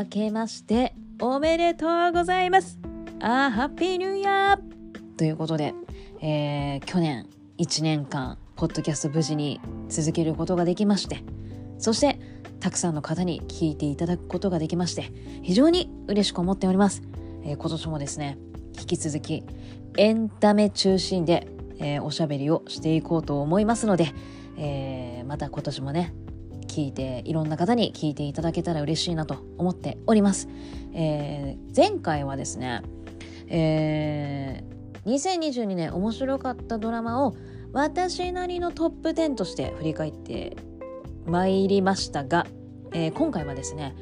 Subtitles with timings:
[0.00, 2.78] 明けましておめでとうございます。
[3.20, 5.16] あハッピーニューイヤー。
[5.18, 5.74] ということで、
[6.22, 9.60] えー、去年1年間ポッドキャスト無事に
[9.90, 11.22] 続けることができまして
[11.76, 12.18] そして
[12.60, 17.02] たくさんの方に聞いていただくことができまして非常に嬉しく思っております、
[17.44, 18.38] えー、今年もですね
[18.78, 19.44] 引き続き
[19.98, 21.46] エンタメ中心で、
[21.78, 24.14] えー、おしゃべりをしていこうと思いますので、
[24.56, 26.14] えー、また今年もね
[26.70, 30.48] 聞いていろんな方に聞いていただけたら嬉しいなと思っております、
[30.94, 32.82] えー、前回はですね、
[33.48, 37.36] えー、2022年面白かったドラマを
[37.72, 40.56] 私なりのトップ10として振り返って
[41.26, 42.46] まいりましたが、
[42.92, 43.94] えー、今回はですね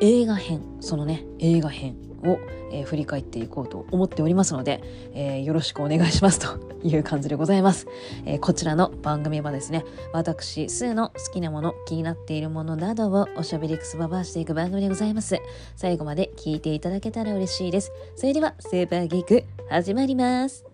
[0.00, 7.86] 映画編そのね映画編を、えー、振り返っていこうと思っておりますので、えー、よろしくお願いしますと いう感じでございます、
[8.24, 15.40] えー、こちらの番組はですね私スーの好きなもの気になっているものなどをおしゃべりくすばばしていく番組でございます。
[15.76, 17.92] 最後まで聞いていただけたら嬉しいです。
[18.16, 20.64] それではスーパーギーク始まります。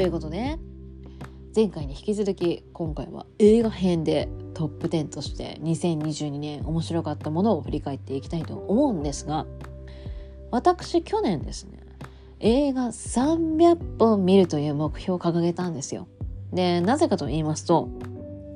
[0.00, 0.58] いうことで
[1.54, 9.46] 前回に引き続き今回は映画編でトップ10として2022年面白かったものを振り返っていきたいと思うんですが
[10.52, 11.80] 私去年ですね
[12.38, 16.06] 映画300本見るという目標を掲げたんですよ。
[16.52, 17.88] でなぜかと言いますと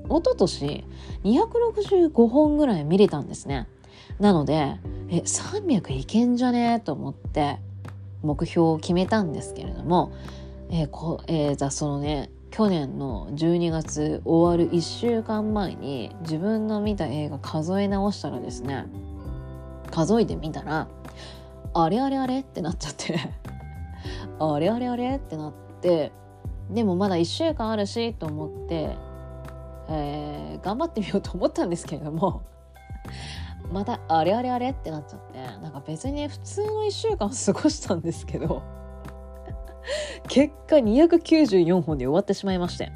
[0.09, 0.85] 一昨年
[1.25, 3.67] 265本ぐらい見れたんですね。
[4.21, 4.77] なので
[5.09, 6.75] え300いけんじゃね？
[6.75, 7.59] えと思って
[8.23, 10.13] 目標を決めたんですけれども
[10.71, 18.87] えーこえー、じゃあそのね去年の12月終わる1週間前に自分の見た映画数え直したらですね
[19.91, 20.87] 数えてみたら
[21.75, 23.19] あれあれあれってなっちゃって
[24.39, 26.13] あれあれあれってなって
[26.71, 28.97] でもまだ1週間あるしと思って、
[29.89, 32.43] えー、頑張ってみようと思ったんですけれども
[33.73, 38.63] またあれあれあれってなっちゃってなんか別に普通の1週間過ごしたんですけど
[40.29, 42.93] 結果294本で終わってしまいまして。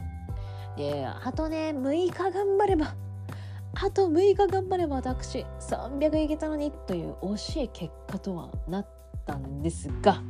[0.77, 2.95] で、あとね、6日頑張れば、
[3.75, 8.89] あと6日頑張れば私、300いけたのにという惜しい結果とはなっ
[9.27, 10.23] たんですが、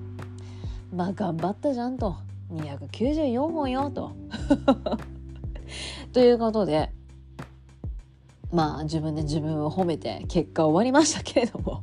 [0.93, 2.17] まあ頑張ったじゃんと。
[2.51, 4.13] 294本よと。
[6.13, 6.91] ということで、
[8.51, 11.83] まあ自分で自分を褒めて結果終わりましたけれども。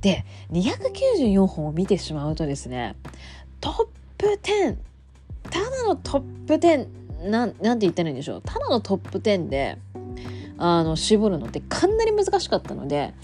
[0.00, 2.96] で、294本を見てしまうとですね、
[3.64, 3.86] トッ
[4.18, 4.76] プ10
[5.50, 8.42] ただのトップ10ななんて言ったらいいんでしょう。
[8.44, 9.78] ただのトップ10で
[10.58, 13.14] あの絞るのってかなり難しかったので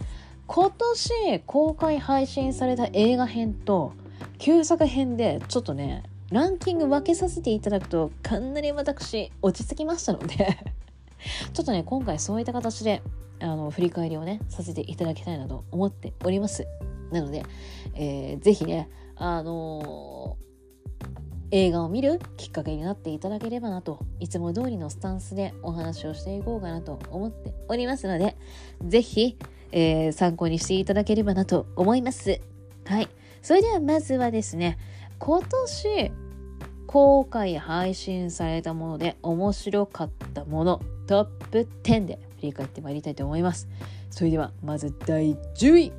[0.46, 3.92] 今年公開配信された映画編と
[4.38, 10.36] 旧作編でちょっとねランキング分けさせていただくとかなり私落ち着きましたので
[11.52, 13.02] ちょっとね今回そういった形で
[13.40, 16.66] あの振り返りをねさせていただきたいなと思っております。
[17.10, 17.44] なので、
[17.94, 18.88] えー、ぜひね
[19.20, 20.38] あの、
[21.50, 28.36] 映画を見るきっかけになっていただければなといつも通りのスタンスでお話をしていこうかなと思っておりますので
[28.84, 29.36] 是非、
[29.72, 32.40] えー、参考にしていただければなと思います。
[32.86, 33.08] はい。
[33.42, 34.78] それではまずはですね
[35.18, 36.12] 今年
[36.86, 43.68] 公開配信されたもので面白かったものトップ10で振り返ってまいりたいと思います。
[44.10, 45.92] それではまず第10位。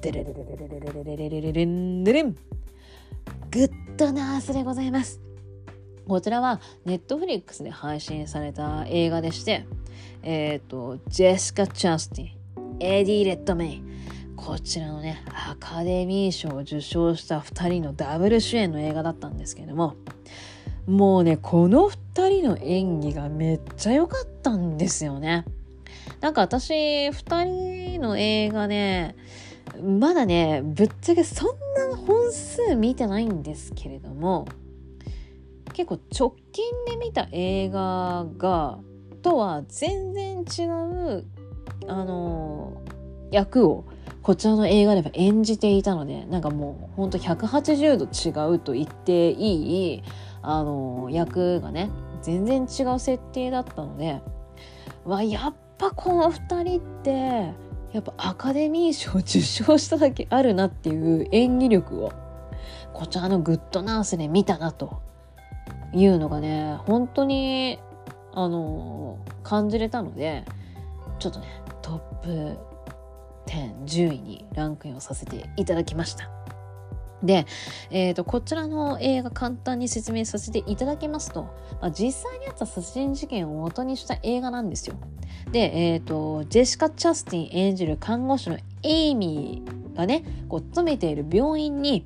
[0.00, 2.36] デレレレレレレレレレレレレンデレン
[3.50, 5.20] グッドナースでございます。
[6.08, 9.66] こちらはネットフリックスで配信された映画でして、
[10.22, 13.82] えっ、ー、と、ジェスカ・チャンスティン、エディ・レッドメイ、
[14.36, 19.94] こちらのね、アカデミー賞を受賞した2人のダブル主演の映画だったんですけれども、
[20.86, 25.44] もうね、この2人の演技がめっちゃ良かったんですよね。
[26.20, 26.72] なんか私、
[27.08, 27.44] 2
[27.94, 29.16] 人の映画ね、
[29.82, 31.48] まだね、ぶっちゃけそん
[31.90, 34.46] な本数見てないんですけれども、
[35.72, 38.78] 結構直近で見た映画が、
[39.22, 41.24] とは全然違う、
[41.88, 42.80] あの、
[43.30, 43.84] 役を
[44.22, 50.02] こちらの映画では演じていたので、なんかもうほんと180度違うと言っていい、
[50.42, 51.90] あの、役がね、
[52.22, 54.20] 全然違う設定だったので、
[55.04, 57.52] わ、やっぱこの2人って、
[57.92, 62.12] やっぱアカデミー賞受賞しただけあるなっていう演技力を
[62.92, 65.06] こちらのグッドナースで見たなと。
[65.92, 67.78] いうのがね本当に
[68.32, 70.44] あの感じれたので
[71.18, 71.46] ちょっとね
[71.80, 72.58] トップ
[73.46, 76.35] 1010位にランクインをさせていただきました。
[77.22, 77.46] で、
[77.90, 81.44] えーと、こちらの映画簡単に説明させていただきますと、
[81.80, 84.96] まあ、実際にあった殺人事件を元にした映画なんですよ。
[85.50, 92.04] で、えーと、ジェシカ・チャスティン演じる看護師のエイミーがねこう勤めている病院に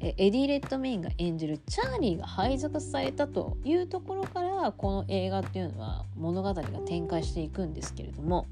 [0.00, 8.46] エディ・レッドメインが演じるチャーリーが配属されたというところからこの映画っていうのは物語が展開していくんですけれども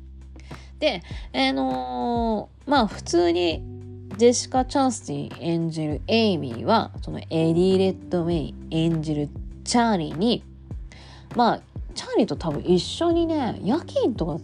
[0.78, 1.02] で、
[1.34, 3.62] あのー、まあ普通に
[4.16, 9.28] ジェシカ・チャステイン演じるエイミーはそのエディ・レッドメイ演じる
[9.64, 10.44] チャーリーに
[11.36, 11.60] まあ
[11.94, 14.38] チャーリーと多分一緒にね夜勤とか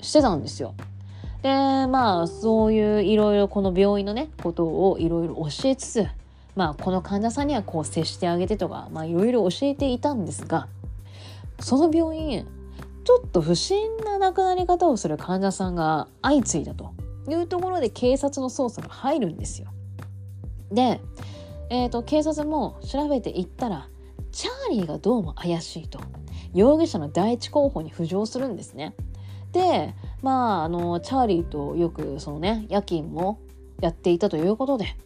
[0.00, 0.74] してたんですよ。
[1.42, 6.06] でまあそういういろいろこの病院のねことをいろいろ教えつつ
[6.56, 10.66] まあこの患者さんにはこう接してあげてとかまあいろいろ教えていたんですが
[11.60, 12.46] その病院
[13.04, 16.92] ちょっと不審な亡くなり方をする患者さんが相次いだと
[17.30, 19.68] いうところで警察の捜査が入るんですよ。
[20.70, 21.00] で、
[21.70, 23.88] えーと、警察も調べていったら
[24.32, 26.00] チャーリーがどうも怪しいと
[26.54, 28.94] 容疑者の第一候補に浮上するんですね。
[29.52, 33.40] でまああのチャーリーとよくそのね夜勤も
[33.80, 34.96] やっていたということで、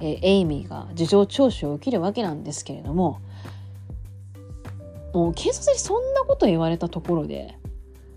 [0.00, 3.20] えー、エイミーが事情聴取を受けるわけなんですけれども
[5.12, 7.56] もう警察にそんなこと言われたところで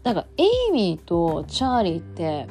[0.03, 2.47] なんかエイミーとチャーリーって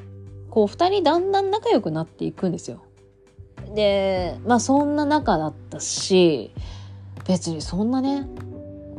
[0.56, 2.82] こう2人だんだん仲良くなっていくんですよ。
[3.74, 6.50] でまあそんな仲だったし
[7.28, 8.26] 別にそんなね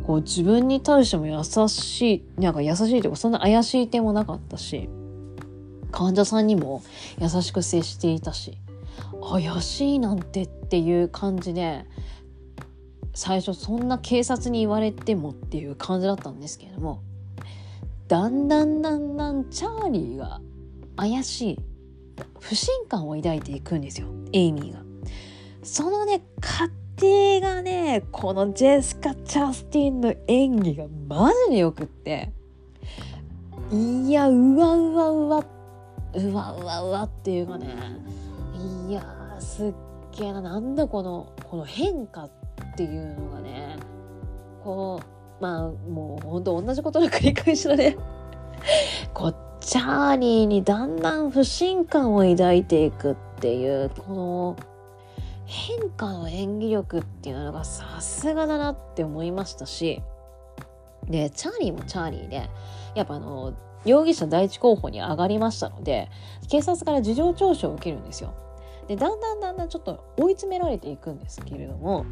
[0.06, 4.88] こう自分に対しても優しいなんか優しいというかそんな怪しい点もなかったし
[5.92, 6.83] 患者さんにも
[7.19, 8.59] 優しく接していたし
[9.27, 11.86] 怪しいなんてっていう感じで
[13.15, 17.01] 最初そんな警察に言われてもっていう感じだったんですけれども
[18.07, 20.39] だんだんだんだんチャーリーが
[20.97, 21.59] 怪しい
[22.39, 24.79] 不信感を抱いていくんですよエイミーが。
[25.63, 26.21] そのね
[26.97, 32.31] 定がねこのジェスカ・チャスティンの演技がマジでよくって
[33.71, 35.45] いやうわうわうわ
[36.15, 37.75] うわうわうわっていうかね
[38.89, 39.03] いや
[39.39, 39.73] すっ
[40.17, 42.31] げえななんだこのこの変化っ
[42.75, 43.77] ていうのがね
[44.63, 44.99] こ
[45.39, 47.95] うまあもうほんと同じことの繰り返しだね
[49.13, 54.57] こうチャーリーにだんだん不信感を抱いていくっていうこの
[55.45, 60.01] 変化の演技力っていうのがさすがだなって思いましたし
[61.09, 62.50] でチャーリーもチャーリーで
[62.95, 63.54] やっぱあの
[63.86, 66.09] 容疑者第一候補に上がりましたので
[66.50, 68.33] 警察から事情聴取を受けるんですよ。
[68.88, 72.06] でだんだんだんだんちょっと追い詰められていくんですけれども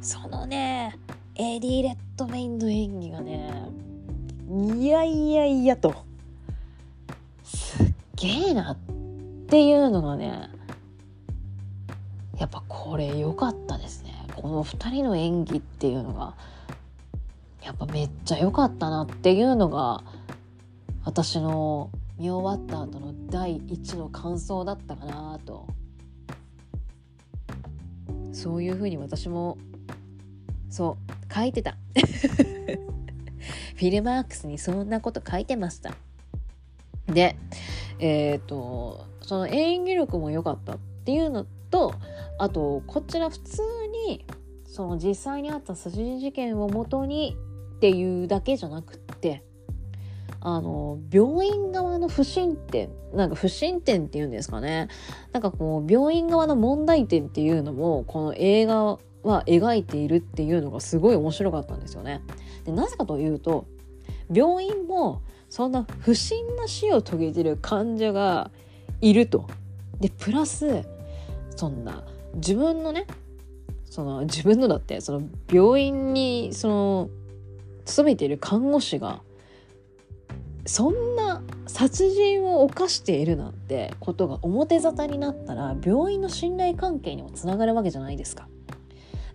[0.00, 0.98] そのね
[1.36, 3.70] エディ・レッドメインの演技がね
[4.76, 6.07] いやいやいやと
[7.48, 8.76] すっげえなっ
[9.48, 10.50] ていうのがね
[12.38, 14.14] やっぱこれ良かったですね。
[14.36, 16.34] この2人の演技っていうのが。
[17.68, 20.02] やっぱめっちゃ良かったなっていうのが
[21.04, 25.66] 私の見終わった後の第一の感想だったかなと。
[28.32, 29.58] そういうふうに私も
[30.70, 30.96] そ
[31.30, 31.76] う書いてた。
[33.76, 35.94] フィルマークスにそんなこと書いてました。
[37.08, 37.36] で
[37.98, 41.94] えっ、ー、とその演技力も良かったっていうのと
[42.38, 43.62] あとこちら普通
[44.06, 44.24] に
[44.64, 47.36] その実際にあった殺人事件をもとに
[47.76, 49.42] っていうだけじゃなくって
[50.40, 54.88] あの病院側の不審点なんか不審点っていうんですかね
[55.32, 62.22] なんかこう病院側の問題点っていうのもこの映画は描いているっていうのがすごい面白かったんですよね。
[62.64, 63.66] でなぜかというと
[64.32, 68.50] 病院もそんな不審な死を遂げてる患者が
[69.00, 69.46] いると。
[70.00, 70.84] でプラス
[71.56, 73.06] そんな自分のね
[73.84, 77.10] その自分のだってその病院にその
[77.84, 79.22] 勤めている看護師が
[80.66, 88.48] そんな殺人を犯しているなんてことが表沙汰になったら病院の信頼関係にもつながるわけじゃないですか。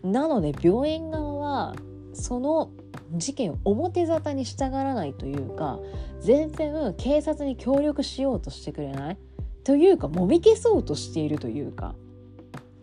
[0.03, 1.75] なので病院側は
[2.13, 2.69] その
[3.15, 5.79] 事件を表沙汰にしたがらないというか
[6.21, 9.17] 全然警察に協力しようとしてくれない？
[9.63, 11.95] というかもみ消そうとしているというか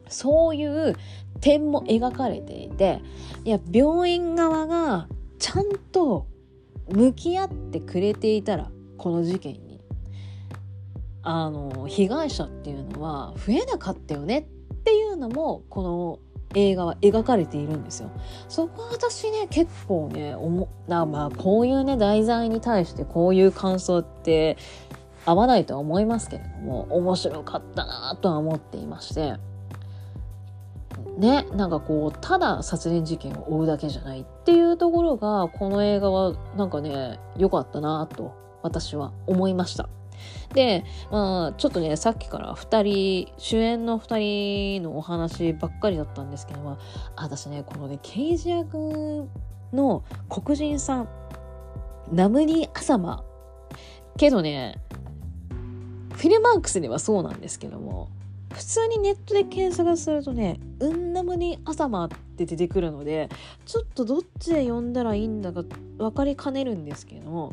[0.08, 0.96] そういう
[1.40, 3.00] 点も描かれていて
[3.44, 5.08] いや病院側が
[5.38, 6.26] ちゃんと
[6.88, 9.70] 向き合ってくれていたらこの事件に。
[11.22, 16.18] あの被害者っていうのは増えなかったよねっていうのもこの
[16.54, 18.10] 映画は描かれているんですよ。
[18.48, 24.56] そこは私ね結構ねおもなまあこういうね題材に対してこういう感想って
[25.26, 29.34] 合わないとは思いますけれども面白かったなとは思っていまして
[31.18, 39.88] ねなんかこうただ殺人事件を追うだけじゃないっていうところがこの映画はなんかね良かったなと私は思いました。
[40.54, 42.82] で、まあ、ちょっとね、さっきから2
[43.26, 46.78] 人、主演の2人のお話ばっかりだったんですけども、
[47.16, 49.28] 私ね、このね、刑事役
[49.72, 51.08] の黒人さん、
[52.12, 53.24] ナムニ・アサマ。
[54.16, 54.80] けどね、
[56.12, 58.08] フィルマークスではそうなんですけども、
[58.52, 63.28] 普通にネットで検索するとね、うんなむに朝まって出てくるので、
[63.64, 65.62] ちょっとどっちで読んだらいいんだか
[65.98, 67.52] 分かりかねるんですけども、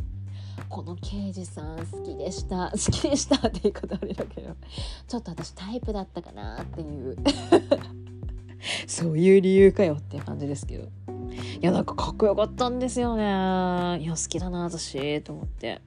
[0.69, 2.71] この刑事さん好きでした。
[2.75, 4.55] 好きでしたって言い方あれだけど、
[5.07, 7.17] ちょっと私タイプだったかなっていう。
[8.87, 10.85] そういう理由かよっていう感じですけど。
[10.85, 10.89] い
[11.61, 13.23] や、なんかかっこよかったんですよね。
[13.23, 15.81] いや、好きだな、私、と思って。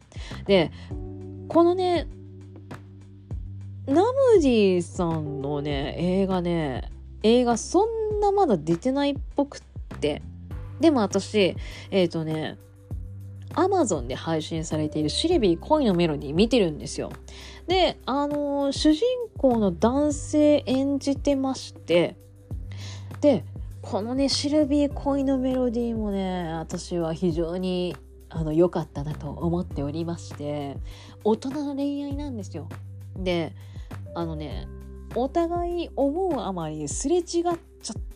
[0.47, 0.71] で、
[1.49, 2.07] このね、
[3.87, 4.03] ナ
[4.35, 6.91] ムジーさんのね、映画ね、
[7.23, 9.61] 映画そんなまだ出てないっぽくっ
[9.99, 10.23] て。
[10.81, 11.57] でも私、
[11.91, 12.57] えっ、ー、とね、
[13.55, 17.13] アマゾンで配信されているシルビー恋のメロディー見てるんですよ。
[17.67, 19.05] で、あのー、主人
[19.39, 22.17] 公の男性演じてまして、
[23.21, 23.45] で、
[23.83, 27.97] このね、シルビー恋のメロディーもね、私は非常に
[28.29, 30.77] あの良かったなと思っておりまして、
[31.25, 32.69] 大人の恋愛なんですよ。
[33.17, 33.53] で、
[34.15, 34.67] あのね
[35.15, 37.57] お互い思うあまりすれ違っちゃっ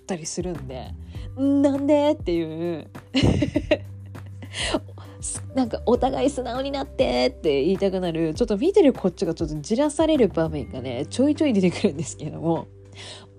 [0.06, 0.92] たりするんで
[1.36, 2.88] なんでっていう
[5.54, 8.35] なんかお互い素直になってって言いたくなる。
[8.35, 12.69] ちょっと見てるこっちがちょっとじらされる場面がねちょいちょい出てくるんですけども。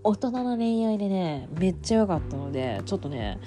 [0.03, 3.39] 大人の恋愛でねめっちゃ良かったのでちょっとね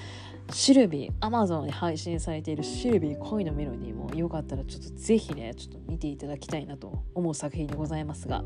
[0.52, 8.42] シルビー、アマゾンで配信されているシルビー恋のメロディーもよかったらちょっとぜひね、ちょっと見ていただきたいなと思う作品でございますが、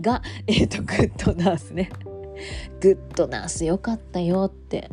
[0.00, 1.90] が、えっ、ー、と、グッドナースね。
[2.80, 4.90] グッドナースよかったよって、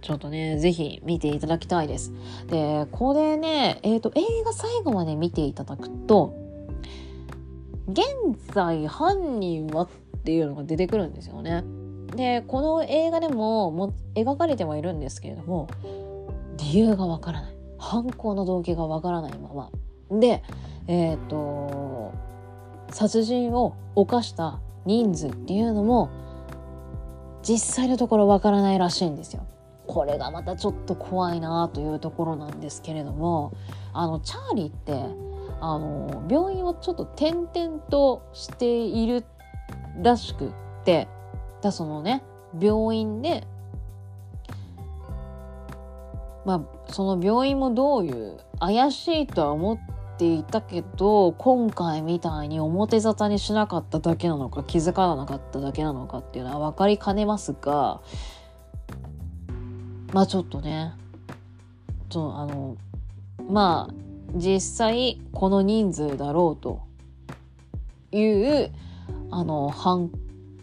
[0.00, 2.12] ちょっとね、ぜひ見ていただきたいです。
[2.48, 6.34] で、これね、えっ、ー、と、映画最後まで見ていただくと、
[7.88, 8.04] 現
[8.52, 9.88] 在犯人はっ
[10.24, 11.64] ていうのが出てくるんですよね。
[12.14, 15.68] で、この映画でもも描かれてはいるんですけれども、
[16.58, 17.54] 理由がわからない。
[17.78, 19.70] 犯行の動機がわからないまま。
[20.18, 20.42] で、
[20.86, 22.12] えっ、ー、と、
[22.90, 26.08] 殺人を犯した人数っていうのも
[27.42, 29.46] 実際のところわからないらしいんですよ。
[29.88, 33.52] これがまたちょっと怖いなというところなんですけれども
[33.94, 34.92] あのチャーリーって
[35.60, 39.24] あの病院をちょっと転々としている
[40.02, 40.52] らしくっ
[40.84, 41.08] て
[41.62, 42.22] だそのね
[42.60, 43.44] 病院で
[46.44, 49.78] まあその病院もどういう怪しいとは思っ
[50.18, 58.00] ていたけど今回みたいに表沙汰にしなかっただけなのか気づかなかっただけなのかっていうのは分かりかねますが
[60.12, 60.92] まあちょっとね。
[62.08, 62.76] ちょあの
[63.48, 63.94] まあ
[64.34, 66.80] 実際この人数だろうと
[68.12, 68.72] いう
[69.30, 70.10] あの犯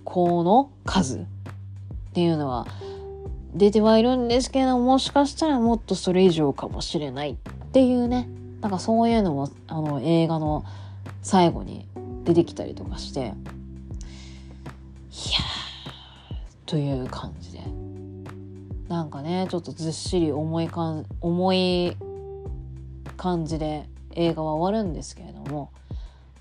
[0.03, 1.23] 行の数っ
[2.13, 2.67] ていうのは
[3.53, 7.35] 出てはいるんですけどもしかしたらもっとそれ以上かもしれないっ
[7.71, 8.27] ていうね。
[8.61, 10.65] なんかそういうのもあの映画の
[11.21, 11.87] 最後に
[12.23, 13.19] 出てきたりとかして。
[13.19, 13.33] いや
[16.65, 17.84] という感じで。
[18.87, 21.97] なんかねちょっとずっしり重いかん重い
[23.17, 25.71] 感じで映画は終わるんですけれども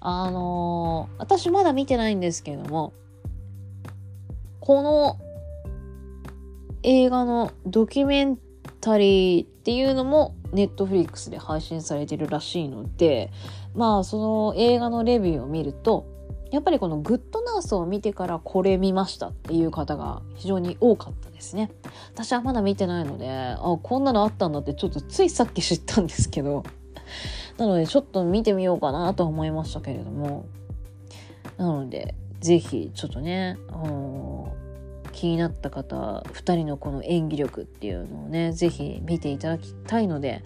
[0.01, 2.93] あのー、私まだ見てないんですけれども
[4.61, 5.19] この
[6.83, 8.39] 映画のドキュメン
[8.81, 13.31] タリーっていうのもネットフリックスで配信されてるらしいので
[13.75, 16.07] まあその映画のレビューを見ると
[16.55, 21.73] やっぱりこのグッドナースを見てからこれ見ましたっていう方が非常に多かったですね。
[22.13, 26.63] 私はまだ見てないので、あ、こんなのあったんだってちょっとついさっき知ったんですけど、
[27.59, 30.45] なのでちょっと見てみようかなと思いましたけれども、
[31.57, 34.55] なので、ぜひちょっとね、あの、
[35.11, 40.45] 気になった方2人のこの演技力っていうのをねぜひ見ていただきたいので、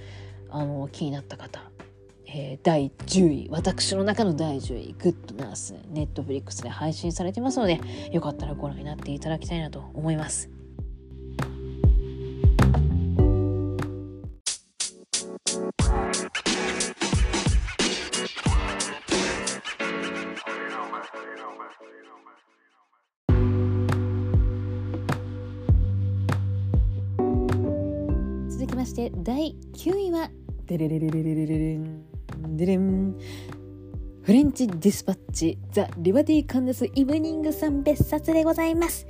[0.48, 1.67] あの、気になった方、
[2.30, 7.80] えー、第10位私の中の第10位「グッドナース」ネットフリックスで配信されてますので
[8.12, 10.50] よかったらご覧になっていただきたいなと思います。
[28.50, 30.30] 続きまして第9位は
[30.66, 31.78] 「デレレレレレレレ」
[32.46, 33.16] デレン
[34.22, 39.06] フレンチディスパッチザ・リバティ・カンダス・イブニングさん別冊でございます。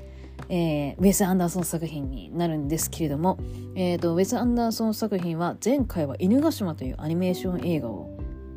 [0.48, 3.38] えー、ウェス・アンダーソン作品になるんですけれども、
[3.74, 8.10] えーと、ウェス・アンダーソン作品は前回は「犬ヶ島」というアニメーション映画を、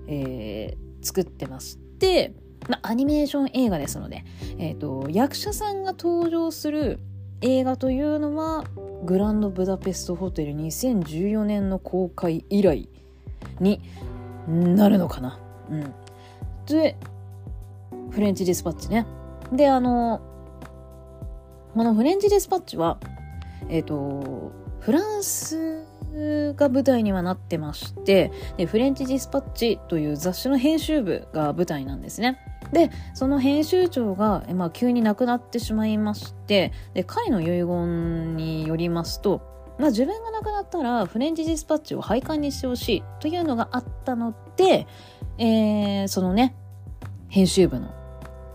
[0.07, 2.33] えー、作ってまして、
[2.69, 4.23] まアニメーション映画ですので、
[4.59, 6.99] えーと、役者さんが登場する
[7.41, 8.65] 映画というのは
[9.03, 12.87] グランドブダペストホテル2014年の公開以来
[13.59, 13.81] に
[14.51, 15.39] なるのかな。
[15.69, 15.93] うん、
[16.65, 16.97] で
[18.11, 19.05] フレンチディスパッチね。
[19.51, 20.21] であの
[21.73, 22.99] このフレンチディスパッチは、
[23.69, 25.85] えっ、ー、と、フランス
[26.55, 32.39] が舞台にはなってましてで、フレンチディスパッチという雑誌の編集部が舞台なんですね。
[32.73, 39.41] で、その編集長が、まあ、急に亡くなってしまいまして、で、彼の遺言によりますと、
[39.81, 44.85] まあ、自分が亡くなったらフレンチディスパッチを廃刊にしてほしいというのがあったので、
[45.39, 46.55] えー、そのね、
[47.29, 47.91] 編集部の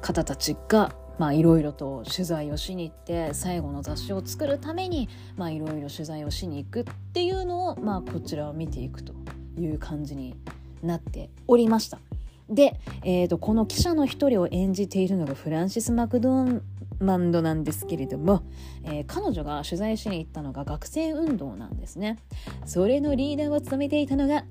[0.00, 0.94] 方たちが
[1.32, 9.12] いろいろと取材をしに行って最後の雑誌を作るためにいろいろ取材をしに行くっていうのをまあこちらを見ていくと
[9.58, 10.36] いう感じに
[10.84, 11.98] なっておりました。
[12.48, 16.60] で、えーと、この記者の一人を演じているのがフランシス・マクドー
[17.00, 18.42] マンドなんですけれども、
[18.84, 22.18] えー、彼女が取材しに行ったのが学生運動なんですね。
[22.64, 24.42] それのリーダーを務めていたのが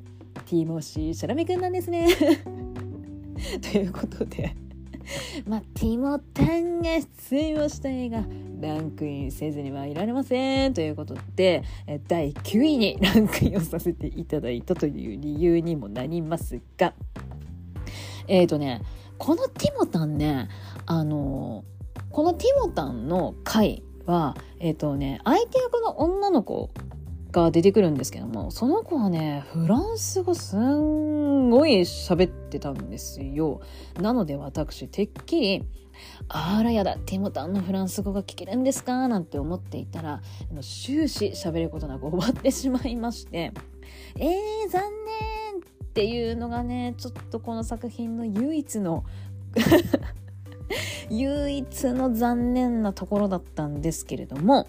[0.46, 2.08] ティモシー・シャラメ君なんですね。
[3.72, 4.56] ということで
[5.48, 6.90] まあ、ティモタンが
[7.30, 8.24] 出演をした映画、
[8.60, 10.74] ランクインせずにはいられません。
[10.74, 11.64] ということで、
[12.08, 16.94] 第9位にランクインをさせていただいたという理由にもなりますが、
[18.28, 18.82] えっ、ー、とね、
[19.18, 20.50] このティモタンね、
[20.86, 21.64] あの、
[22.16, 26.70] このティモタンの回は、えっ、とね、相手役の女の子
[27.34, 33.60] が出てくるんですけども、その子はね、フランス語すんごい喋ってたんですよ。
[34.00, 35.66] なので私、てっきり、
[36.30, 39.10] あらやだ、ティモタンのフランス語が聞けるんですか？
[39.10, 40.22] なんて思っていたら、
[40.62, 43.52] 終始喋ることなく終わってしまいまして、
[44.16, 49.04] えー、残念っていうのがね、ちょっとこの作品の唯一の
[51.10, 54.68] 唯一の残念なところだったんですけれども、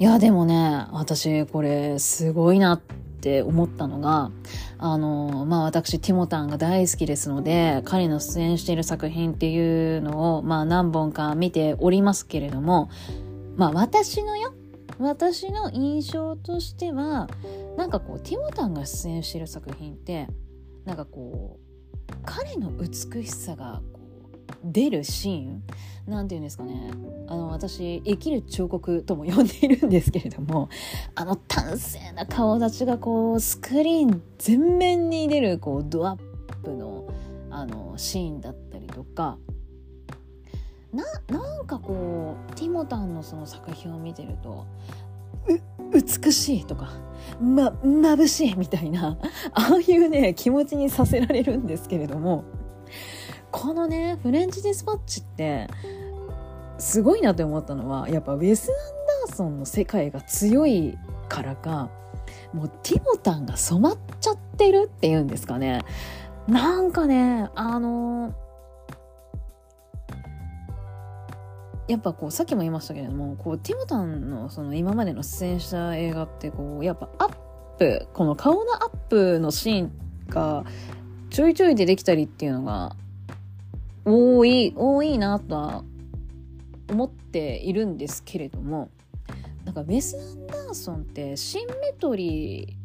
[0.00, 2.80] いや、でもね、私、これ、すごいなっ
[3.20, 4.30] て思ったのが、
[4.78, 12.88] あの、まあ、私、ティモタンが大好きですので、彼の出演している作品っていうのを、まあ、何本か見ておりますけれども、
[13.56, 14.54] まあ、私のよ、
[15.00, 17.28] 私の印象としては、
[17.76, 20.28] なんかこう、ティモタンが出演している作品って、
[20.84, 21.67] なんかこう、
[22.24, 23.80] 彼の美しさが
[24.64, 25.62] 出るシーン
[26.06, 26.90] なんて言うんですかね。
[27.26, 30.68] あの私生きる彫刻とも呼んでいるんですけれども
[31.14, 36.18] あの端正な顔立ちがこうスクリーン全面に出るこうドアッ
[36.62, 37.04] プの
[37.50, 39.38] あのシーンだったりとか。
[40.90, 44.64] ななんかこうティモタンのその作品を見てると
[45.92, 46.90] 美しいとか、
[47.40, 49.18] ま、眩しいみたいな、
[49.52, 52.44] ああいうね、気持ちにさせられるんですけれども、
[53.50, 55.68] このねフレンチディスパッチって
[56.78, 58.76] すごいなって思ったのはやっぱウェス・アン
[59.28, 60.96] ダーソンの世界が強い
[61.28, 61.90] からか
[62.52, 65.82] もうティモタンが染まっちゃってるっていうんですかね。
[66.46, 68.34] なんかねあの
[71.88, 77.32] やっぱこうさっきも言いましたけれどもこうティモタンのその今までの出演した映画ってこうやっぱアッ
[77.78, 79.92] プこの顔のアップのシーン
[80.28, 80.64] が
[81.30, 82.94] ちょいちょい出てきたりっていうのが
[84.04, 85.84] 多い、多いなとは
[86.88, 88.90] 思っているんですけれども、
[89.64, 92.76] なんかメス・アンダーソンってシンメトリ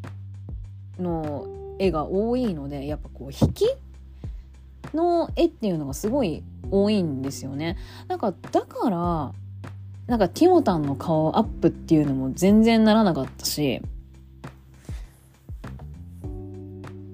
[0.98, 1.48] ーの
[1.80, 3.66] 絵が多いので、やっぱこう引き
[4.93, 7.77] の絵っていうのがすごい多いんですよね。
[8.08, 9.34] なんかだから、
[10.08, 13.82] なんかティモタンの顔アップっていうのも全然ならなかったし、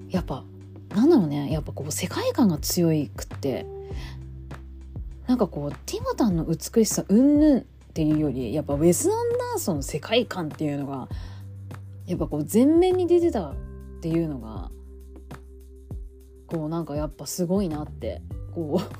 [0.08, 0.44] やっぱ、
[0.90, 3.64] なんだろうね、やっぱこう世界観が強いくって、
[5.30, 7.62] なんかこうティモタンの美しさうんぬんっ
[7.94, 11.08] ていうよりやっぱウェス・アンダーソンの世界観っていうのが
[12.06, 13.54] やっぱこう前面に出てたっ
[14.00, 14.72] ていうのが
[16.50, 18.22] こうなんかやっぱすごいなって
[18.54, 18.94] こう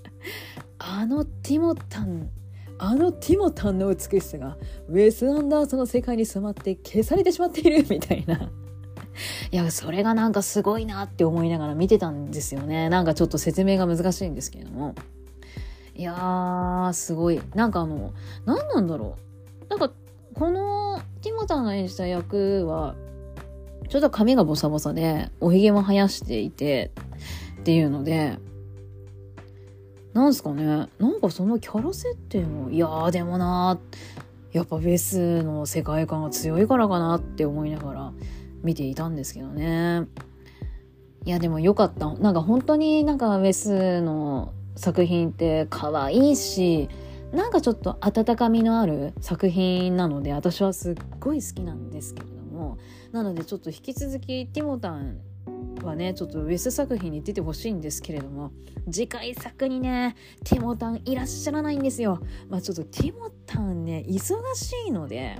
[0.78, 2.30] あのティモタン
[2.78, 4.56] あのティモタンの美しさが
[4.88, 8.50] ウェス・アンダーソンの世界に染まって消されてしまっている みたいな。
[9.50, 12.90] いや、それがなんかすごいなって思いながら見てたんですよね。
[12.90, 14.94] なんかちょっと説明が難しいんですけれども。
[15.94, 17.40] いやー、すごい。
[17.54, 18.12] なんかあの、
[18.44, 19.16] 何なんだろ
[19.64, 19.70] う。
[19.70, 19.90] なんか、
[20.34, 22.94] この、ティモタンが演じた役は、
[23.88, 26.92] ちょっと髪がボサボサで、おひげも生やしていて、
[27.60, 28.38] っていうので、
[30.16, 30.64] なんすかね。
[30.64, 33.78] なんかそのキャラ設定もいやーでもな
[34.52, 38.12] やっぱベスの世界観が強いからかなって思いながら
[38.62, 40.06] 見ていたんですけどね。
[41.26, 42.14] いやでもよかった。
[42.14, 46.88] なんか本当になんかベスの作品って可愛いし
[47.32, 52.78] なんかちょっと温かみのある作品なので私はすっごい好きなんですけども
[53.12, 55.20] なのでちょっと引き続きティモタン
[55.82, 58.52] はねちょっとウェス作品に出てほしいんですけれども
[58.90, 62.20] 次回作にねティモタンいらっしゃらないんですよ。
[62.48, 65.38] まあちょっとティモタンね忙しいので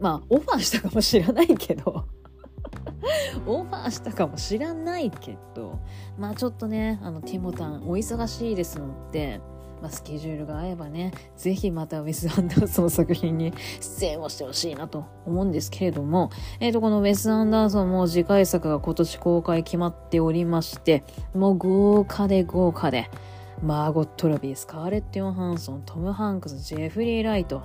[0.00, 2.04] まあオファーしたかもしれないけど
[3.46, 5.78] オファーしたかもしれないけど
[6.18, 9.40] まあちょっとねあのティモたんお忙しいですので
[9.82, 21.02] まあ、スケジュールが合えばね、ぜひまたウェス・アンダーソン作品に出演をしてほしいなと思うんですけれども、えっ、ー、と、このウェス・アンダーソンも次回作が今年公開決まっておりまして、
[21.34, 23.10] もう豪華で豪華で、
[23.60, 27.62] マーゴット・ロビー、スカーレット・ヨハンソン、トム・ハンクス、ジェフリー・ライト、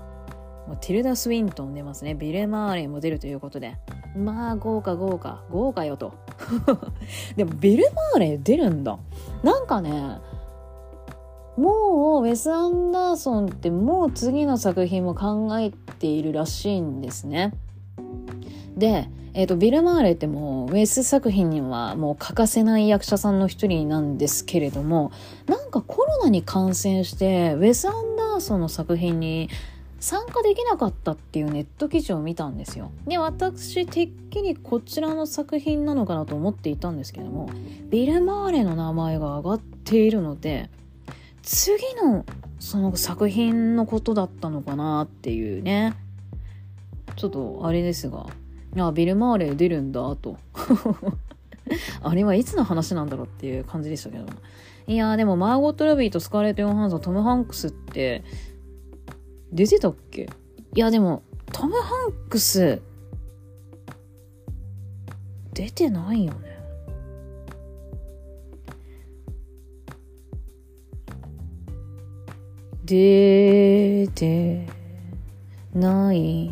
[0.82, 2.16] ティルダ・スウィントン出ますね。
[2.16, 3.78] ビレ・マーレンも出るということで。
[4.16, 6.14] まあ、豪華豪華、豪華よと。
[7.38, 8.98] でも、ビル・マーレン出るんだ。
[9.44, 10.18] なんかね、
[11.58, 17.54] もうウェス・アンダーソンってもう次の作品も考えているらしいんですね。
[18.76, 25.12] で、えーと、ビル・マーレってもうウェス作品にはもう欠かせない役者さんの一人なんですけれども
[25.48, 29.50] なんかコロナに感染してウェス・アンダーソンの作品に
[30.00, 32.92] 参加できなかったっていうネット記事を見たんですよ。
[33.08, 37.50] で、私、てっきりこちらの作品なのかなと思っていたんですけども、
[37.90, 40.70] ビル・マーレの名前が挙がっているので、
[41.50, 42.26] 次の
[42.60, 45.96] その作品のことだったのかなっていうね。
[47.16, 48.26] ちょっとあれですが。
[48.78, 50.38] あビル・マーレー出るんだと。
[52.04, 54.26] あれはいつの話なんだろうっていう感じでしたけど。
[54.88, 58.26] いやーでもマーゴット・ラビーとスカーレット・ヨンハンソントム・ハンクスって
[59.54, 60.30] 出てたっけ？
[60.76, 62.82] いやでもトム・ハンクス
[65.54, 66.57] 出てないよね。
[72.88, 74.66] 出て
[75.76, 76.52] ない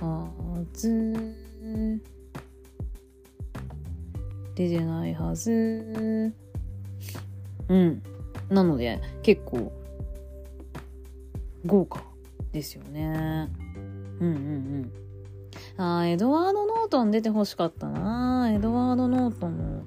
[0.00, 0.30] は
[0.72, 1.34] ず。
[4.54, 6.32] 出てないはず。
[7.68, 8.02] うん。
[8.50, 9.72] なので結構
[11.66, 12.04] 豪華
[12.52, 13.50] ですよね。
[14.20, 14.92] うんうん
[15.76, 15.84] うん。
[15.84, 18.48] あエドワード・ノートン出てほしかったな。
[18.52, 19.82] エドワード・ノートンも。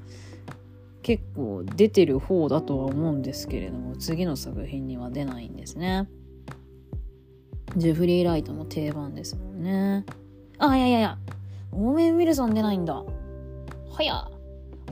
[1.07, 6.09] 結構出てる方だとは思うんですけれども次の作品には出ないんですね。
[7.77, 10.05] ジェフリー・ライトも定番ですもんね。
[10.57, 11.17] あいやいやいや
[11.71, 12.93] オーウェン・ウィルソン出ないんだ。
[12.93, 14.27] はや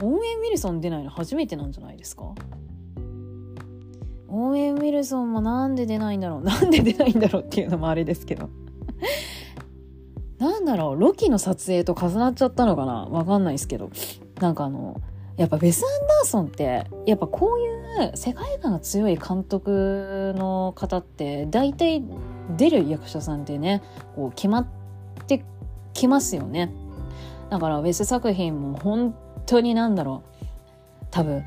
[0.00, 2.22] ーウェン・ウィルソン出ないの初めてなんじゃないですか？
[4.28, 6.42] オーウェン・ウィルソンもなんで出ないんだろう？
[6.42, 8.48] なんで出ないんだろうっていうのもあれですけど。
[10.38, 13.04] なんだろうロキの撮影と重なっちゃったのかな？
[13.04, 13.90] わかんないですけど。
[14.40, 14.98] なんかあの
[15.36, 22.02] やっぱウェス・アンダーソンってやっぱこういう世界観が強い監督の方って大体
[22.56, 23.82] 出る役者さんってね
[24.14, 24.66] こう決まっ
[25.26, 25.44] て
[25.92, 26.72] きますよね。
[27.50, 29.14] だからウェス作品も本
[29.46, 31.06] 当になんだろう。
[31.10, 31.44] 多分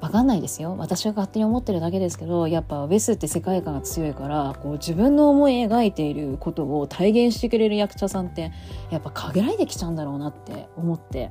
[0.00, 0.76] わかんないですよ。
[0.78, 8.52] 私が勝手に思ってるだけですけどやっぱウェスって世界観が強いからこう自分の思い描いていることを体現してくれる役者さんって
[8.90, 11.30] やっぱ限られてきちゃうんだろうなって思って。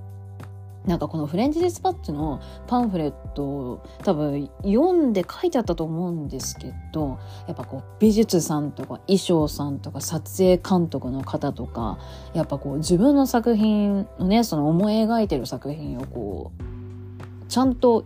[0.86, 12.00] なんかこのフレンチディスパッチのパンフレットを多分読んで書いてあったと思うんですけどやっぱこう美術さんとか衣装さんとか撮影監督の方とか
[12.34, 18.06] やっぱこう自分の作品のねその思い描いてる作品をこうちゃんと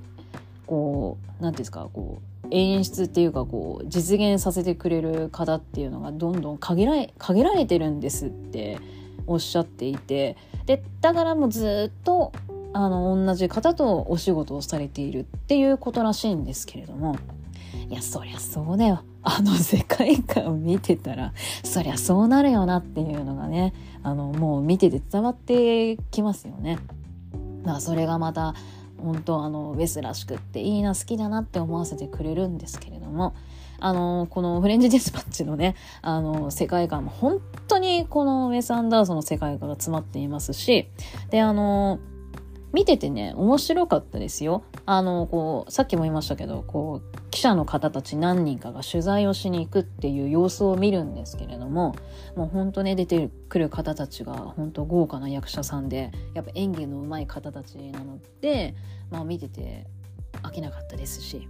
[0.65, 8.79] こう何ていうんですかこう演出っていうかこう実現させてくれる方っていうのがどんどん限られ限られてるんですって
[9.27, 12.31] おっしゃっていてでだからもうずっと
[12.73, 17.17] あの同じ方とお仕事をされているっていうことらしいんですけれども
[17.89, 21.33] いやそりゃそうだよあの世界観を見てたら
[21.63, 26.79] そりゃそうなるよなっていうのがねあのもう見てて伝わってきますよね。
[27.63, 28.53] まあそれがまた
[29.01, 33.33] 本当あのウェスらしくっていいな好きだなって思わせてくれるんですけれども
[33.79, 40.88] あのこのフレンチディスパッチのねあの世界観も本当にこのウェス・アンダーソンの世界観が詰まっていますし
[41.29, 41.99] であの
[42.73, 44.63] 見ててね、面白かったですよ。
[44.86, 51.95] あの、こう、さっきも言いましたけど、こう、記者の方たち何人かが取材をしに行くっていう様子を見るんですけれども、
[52.36, 58.75] もう本当ね、出てくる方たちが本当豪華な役者さんで、やっぱ演技の上手い方たちなので、
[59.12, 59.86] まあ見てて
[60.41, 61.47] 飽きなかったですし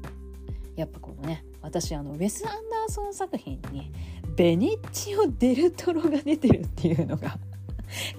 [0.75, 3.91] やっぱこのね私あのウェス・アンダーソン作品に
[4.35, 7.37] ベネチオ・デルトロが出てるっていうのが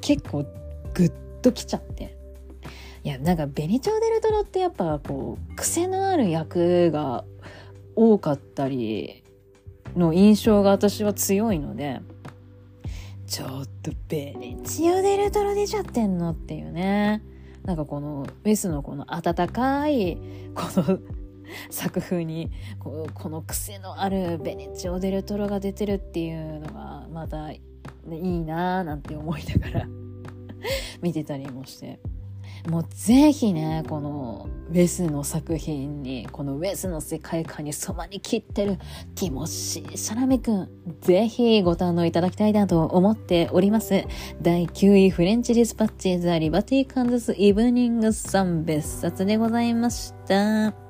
[0.00, 0.44] 結構
[0.94, 1.08] グッ
[1.42, 2.16] ときちゃって
[3.04, 7.24] いやなんかベネチオ・デルトロってやっぱこう癖のある役が
[7.94, 9.22] 多かったり
[9.94, 12.00] の印象が私は強いので
[13.26, 17.22] ちょっとベネチオ・デルトロ出ちゃってんのっていうね。
[17.64, 20.18] なんかこのウェスのこの温かい
[20.54, 20.98] この
[21.70, 27.62] 作風にここの癖のあるベネチオ・デルトロが出てるっていうのがまたい
[28.10, 29.88] いなーなんて思いながら
[31.00, 32.00] 見てたりもして。
[32.68, 38.78] もうぜひねこのウェスの作品にこのウェスの世界観に染まりきってる
[39.14, 40.68] ティモシー・シャラメくん
[41.02, 44.04] ぜひご堪能いただきたいなと思っております。
[44.40, 50.83] 第9位フレンチディスパッチザ・リバティ・カンザス・イブニング・さん別冊でございました。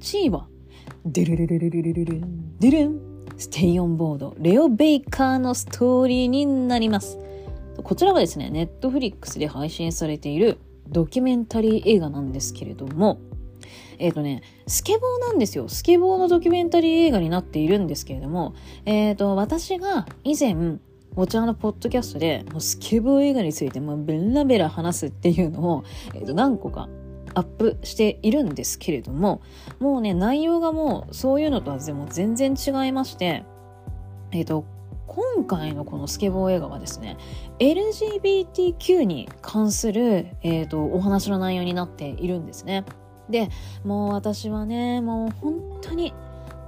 [0.00, 0.46] 第8位は？
[1.04, 2.58] デルルルルルルルルン。
[2.58, 3.00] デルン。
[3.36, 4.36] ステイオンボード。
[4.38, 7.18] レオ・ベイカーのストーリーになります。
[7.82, 10.58] こちらはですねネットフリックスで配信されている
[10.88, 13.18] ドキュメンタリー映画なんですけれども。
[13.98, 15.68] えっ、ー、とね、スケボーなんですよ。
[15.68, 20.78] スケボーのドキュメンタリー映画になっているんですけれども、えっ、ー、と、私が以前、
[21.16, 25.84] こちらのポッドキャストで、もうスケボー映画についてもうベラベラ話すっていうのを、
[26.14, 26.88] えっ、ー、と、何個か
[27.38, 29.40] アップしているんですけれども、
[29.78, 33.44] もうね、内容がもうそういうのとは全然違いまして、
[34.32, 34.64] えっ、ー、と、
[35.06, 37.16] 今回のこのスケボー映画はですね、
[37.60, 42.84] LGBTQ に関する、えーと、お話の内容になっているんですね。
[43.30, 43.48] で、
[43.84, 46.12] もう私はね、もう本当に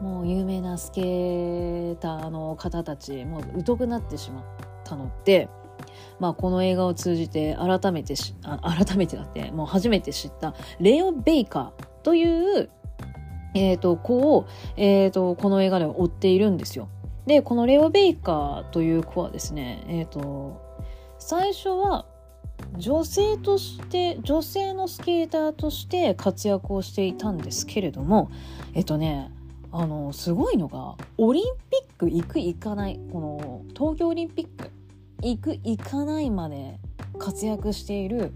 [0.00, 4.44] もう有名なスケーターの方たち、もう疎くなってしまっ
[4.84, 5.48] たので、
[6.20, 12.70] まあ、この映画を通じて改めてし改めてだってもう初めて知ったレオ・ベイカーという、
[13.54, 16.88] えーと、子を、えーと、この映画では追っているんですよ。
[17.26, 20.70] でこのレオ・ベイカーという子はですね、えーと
[21.20, 22.06] 最初は
[22.76, 28.30] 女性として女性のスケーターとして活躍をしていたんですけれども
[28.74, 29.30] えっとね
[29.72, 34.70] あのすごいのがオリンピック行く行かないこの東京オリンピック
[35.22, 36.78] 行く行かないまで
[37.18, 38.32] 活躍している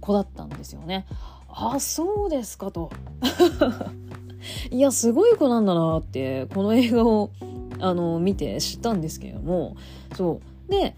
[0.00, 1.06] 子だったんですよね。
[1.48, 2.90] あそうですかと。
[4.70, 7.30] いやすごい子なんだなってこの映画を
[7.80, 9.76] あの見て知ったんですけれども
[10.16, 10.96] そうで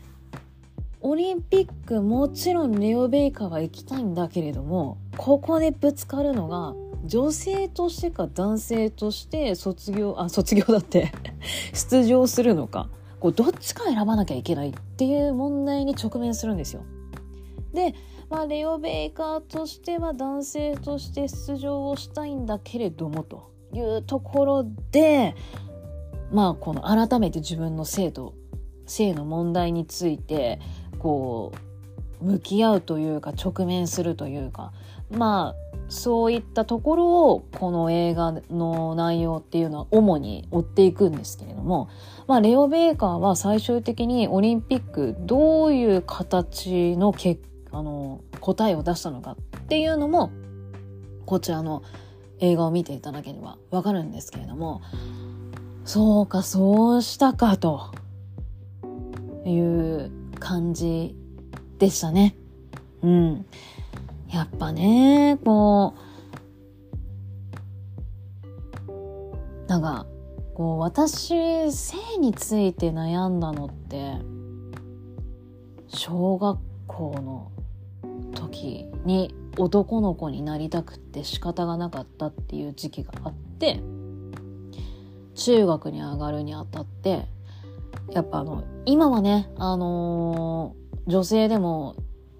[1.01, 11.13] オリンピックもちろんレオ・ベイカーは行きたいんだけれどもここでぶつかるのが女性としてか男性として卒業あ卒業だって
[11.75, 12.89] 出場するのか
[13.25, 16.85] こうどっちか選ばなきゃいけないっていう問題に直面するんですよ。
[17.73, 17.95] で、
[18.29, 25.35] まあ、レオ・ベイカーとしては男性として出場をしたいんだけれどもというところで
[26.33, 28.35] まあこの改めて自分の性と
[28.85, 30.61] 性の問題について
[30.99, 31.51] こ
[32.21, 34.75] う向き合うというか直面するというか
[35.11, 41.89] まあそういったところをこの映画の内容っていうのは主に追っていくんですけれども、
[42.27, 47.39] まあ、レオ・ベーカーは最終的にオリンピックどういう形のけ
[47.71, 50.31] あの答えを出したのかっていうのも
[51.27, 51.83] こちらの
[52.39, 54.81] 映画を見ていただければわかるんですけれども
[55.85, 57.91] そうかそうしたかと
[59.45, 61.17] いう感じ
[61.79, 62.37] でしたね。
[63.03, 63.47] うん。
[64.31, 65.95] やっぱね、こ
[68.89, 70.07] う、なんか、
[70.55, 74.15] こう、私、性について悩んだのって、
[75.89, 77.51] 小学校の
[78.35, 83.81] 時に男の子になりたくって仕方がなかったっていう時期があって、
[85.35, 87.27] 中学に上がるにあたって、
[88.13, 91.97] やっぱあの、今はね、あのー、女性でも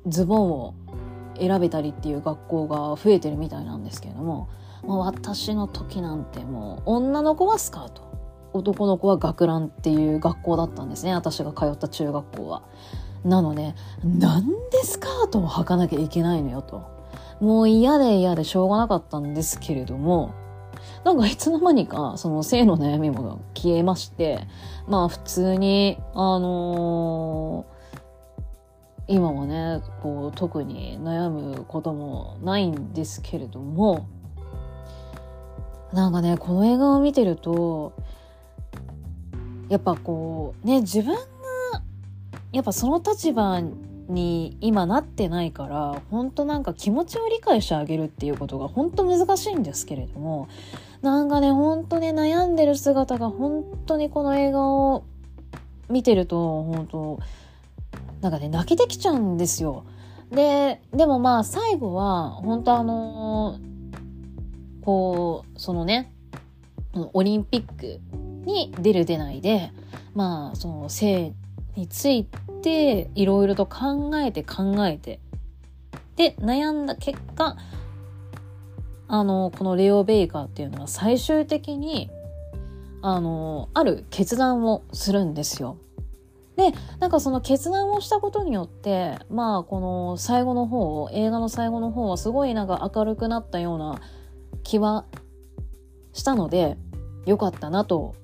[0.07, 0.75] ズボンを
[1.39, 4.49] 選べたりっていう学校が増えてるみたいなんですけれども、
[4.87, 8.03] まあ、私の時なんてもう女の子はスカート
[8.53, 12.63] 男の子は学ランっていう学校だったんですね私が通った中学校は。
[13.25, 16.85] なのでなんでスカートを履かなきゃいけないのよと。
[17.41, 20.35] もう嫌で嫌でしょうがなかったんですけれども
[21.05, 24.47] なんかいつの間にかその性の悩みも消えまして
[24.87, 27.75] まあ普通にあのー
[29.07, 34.09] 今はねこう特に悩むこともないんですけれども
[35.95, 37.93] なんかねこの映画を見てると
[39.69, 41.21] やっぱこうね自分が
[42.53, 43.61] やっぱその立場
[44.09, 50.49] に今なってないから本当なんか気持ちを理解してあげるっていうことが本当難しいんですけれども
[51.01, 55.05] なんかね本当ね悩んでる姿が本当にこの映画を
[55.89, 57.19] 見てると本当
[58.21, 59.85] なんかね泣けてきちゃうんですよ。
[60.31, 63.59] ででもまあ最後は本当あの
[64.85, 66.13] こうそのね
[67.13, 68.01] オリンピック
[68.45, 69.73] に出る出ないで
[70.15, 71.33] まあその性
[71.77, 72.25] につい
[72.63, 75.21] ていろいろと考えて考えて
[76.17, 77.57] で悩んだ結果
[79.09, 82.11] あのこのレオ・ベイカーっていうのは最終的に
[83.03, 85.77] あのある決断をするんですよ。
[86.57, 94.01] でなんかその決断をしたことによってまあこの最後の方映画の最後の方はすごいなんか明るくなったような
[94.65, 95.05] 気は
[96.13, 96.77] したので
[97.27, 98.15] よかったなと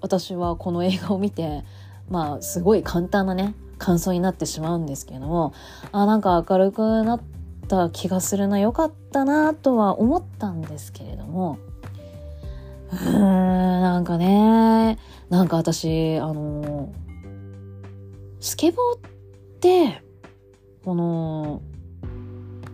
[0.00, 1.62] 私はこの映画を見て
[2.08, 5.52] まあすごい簡単なね感想になってしまうんですけれども
[5.92, 7.20] あなんか明るくなっ
[7.68, 11.58] た気がするなよかったなとは思ったんですけれども
[12.92, 16.92] うーんなんかねなんか私あの
[18.40, 19.00] スケボーっ
[19.60, 20.02] て
[20.84, 21.62] この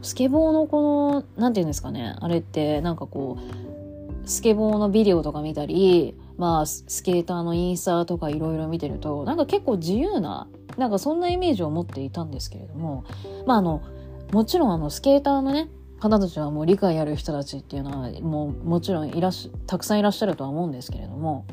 [0.03, 2.17] スケボーのこの何て言うんですかね。
[2.21, 3.39] あれってなんかこ
[4.25, 13.05] うスケボーのビデオとか見たりまあスケーターのインスタとかいろいろ見てるとなんか結構自由ななんかそんなイメージを持っていたんですけれども
[13.47, 13.83] まああの
[14.33, 19.33] もちろんあのスケーターのね方たちはもう理解ある人たちっていうのはもうもちろんいらっ
[19.67, 21.47] たくさんいらっしゃるとは思うんですけれども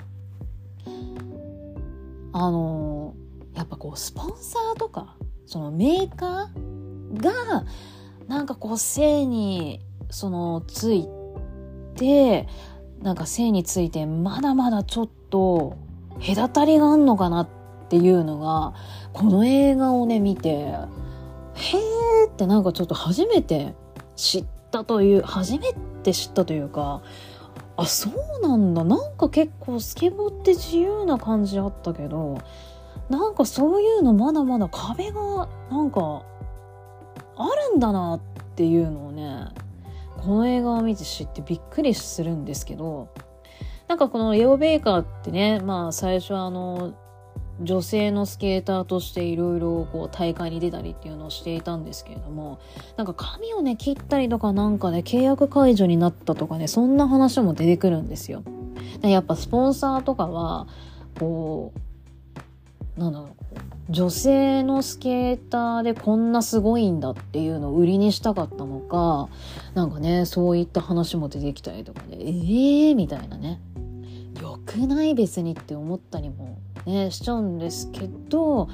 [2.32, 3.16] あの
[3.56, 7.66] やっぱこうスポンサーとかそのメーカーが
[8.28, 11.08] なんかこう性にそのつい
[11.96, 12.48] て
[13.02, 15.78] なんか性についてまだまだちょっと
[16.26, 17.50] 隔たりがあんのかなっ
[17.90, 18.74] ていうのが
[19.14, 23.76] この映画をね見てへーってなんかちょっと初めて
[24.16, 27.02] 知ったという初めて知ったというか
[27.78, 28.84] あそうなんだ。
[28.84, 32.40] なんか結構スケボーって自由な感じあったけど
[33.10, 36.24] なんかそういうのまだまだ壁がなんか
[37.38, 38.20] あるんだなっ
[38.56, 39.48] ていうのをね
[40.18, 43.10] この映画を見て知ってびっくりするんですけど
[43.88, 46.94] なんかこのレオ・ベイカーってねまあ最初あの
[47.62, 52.60] 女性のスケーターとしていろいろこう大会に出たりっていうのをしていたんですけれども
[52.98, 58.44] なんか髪をね切ったりとかなんかね契約解除になったとかねそんな話も出てくるんですよ。
[59.02, 60.68] やっぱスポンサーとかは
[61.20, 61.72] こ
[62.98, 63.37] うなんだろう
[63.90, 69.30] 女性のスケーターでこんなすごいんだっていうのを売りにしたかったのか
[69.76, 72.18] なんかねそういった話も出てきたりとかね。
[72.20, 73.62] ええー、みたいなね。
[74.42, 78.70] よくない別にって思ったりもねしちゃうんですけど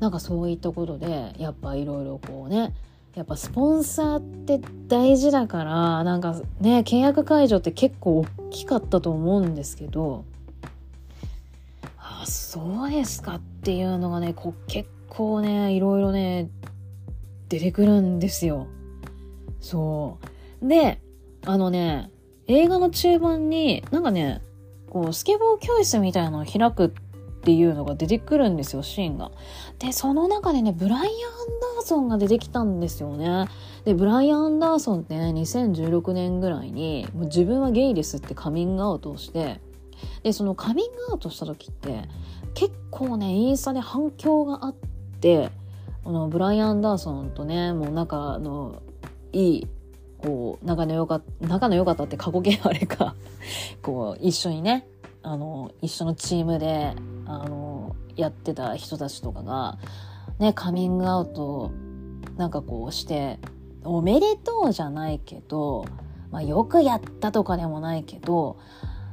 [0.00, 2.74] なんかそういったことでやっぱいろいろこうね
[3.14, 10.24] やっぱスポンサーって大事だからなんかね契約解除って結構大きかったと思うんですけど
[12.26, 16.50] そうですかっていうのがねこ結構ねいろいろね
[17.48, 18.66] 出てくるんですよ。
[19.60, 20.18] そ
[20.62, 21.00] うで
[21.46, 22.10] あのね
[22.46, 24.42] 映画の中盤になんかね
[24.90, 26.90] こうスケボー教室みたいなのを開くっ
[27.44, 29.30] ていうのが出てくるんですよシーンが。
[29.78, 31.10] でその中でねブライアン・アン
[31.76, 33.46] ダーソンが出てきたんですよね。
[33.84, 39.60] でブライアン・アンダーソンってね2016年ぐらいにもう自分はゲイですってカミングアウトをして
[40.24, 42.02] でそのカミングアウトした時って
[42.54, 44.74] 結構ねインスタで反響があっ
[45.20, 45.50] て
[46.02, 48.82] このブライアン・ダーソンとねもう仲の
[49.32, 49.68] いい
[50.18, 53.14] こう仲の良かった仲の良かったって過去形あれか
[53.82, 54.86] こう一緒にね
[55.22, 56.94] あの一緒のチームで
[57.26, 59.78] あのやってた人たちとかが
[60.38, 61.70] ねカミングアウト
[62.36, 63.38] なんかこうして
[63.84, 65.84] おめでとうじゃないけど、
[66.30, 68.56] まあ、よくやったとかでもないけど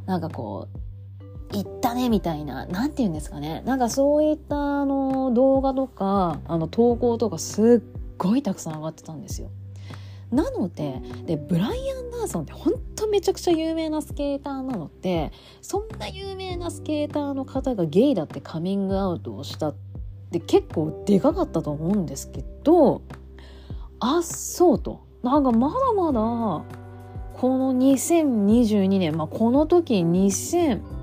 [0.05, 0.80] なんかこう
[1.53, 9.49] 行ったねみたいな何て言うんですかねなんかそういったあの動画とかあの投稿とかすっごいたくさん上がってたんですよ。
[10.31, 15.31] なのででブライアン・ダーソンってほんとめちゃくちゃ有名なスケーターなので
[15.61, 19.75] そんな有名なスケーターの方がゲイだってカミングアウトをしたっ
[20.31, 23.01] て結構でかかったと思うんですけど
[23.99, 31.00] あっそうとなんかまだまだこの2022年、まあ、この時2000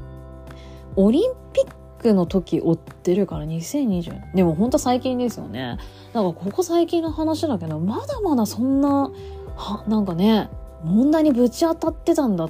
[0.97, 5.79] オリンピックの時追ってるから2020でもほんと最近ですよね。
[6.13, 9.11] なんかここ最近の話だけどまだまだそんな
[9.57, 10.49] はなんかね
[10.85, 12.49] 問題にぶち当たってたんだ。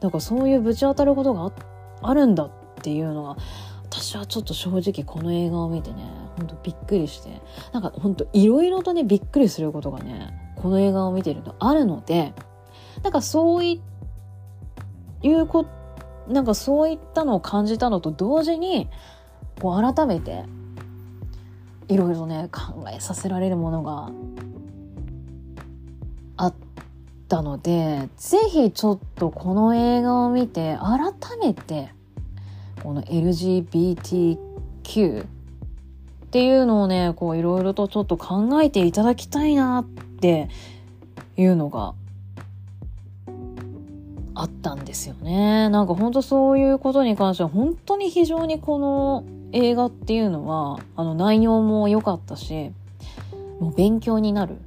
[0.00, 1.50] なんかそういうぶち当たることが
[2.02, 2.50] あるんだっ
[2.82, 3.36] ていうのが
[3.84, 5.96] 私はちょっと正直この映画を見てね
[6.36, 7.40] ほんとびっくりして。
[7.72, 12.32] なんかほんといろいろとねびっくりすることがねこの映画を見てるとあるので
[13.02, 13.80] なんかそうい
[15.24, 15.77] うこと
[16.28, 18.88] なんかそういったのを感じたのと同時に
[19.60, 20.44] こう改めて
[21.88, 24.10] いろいろね考えさせられるものが
[26.36, 26.54] あっ
[27.28, 31.92] たのでぜひちょっとこの映画を見て改めて
[32.82, 34.38] この LGBTQ
[35.24, 35.26] っ
[36.30, 39.84] ていうのをねこういろいろとちょっと考えていただきたいなっ
[40.20, 40.48] て
[41.36, 41.94] いうのが
[44.38, 45.68] あったんですよね。
[45.68, 52.70] なんか本当そういうことに関しては本当に非常にこの映画っていうのはあの内容も良かったし
[53.58, 54.58] もう勉強になる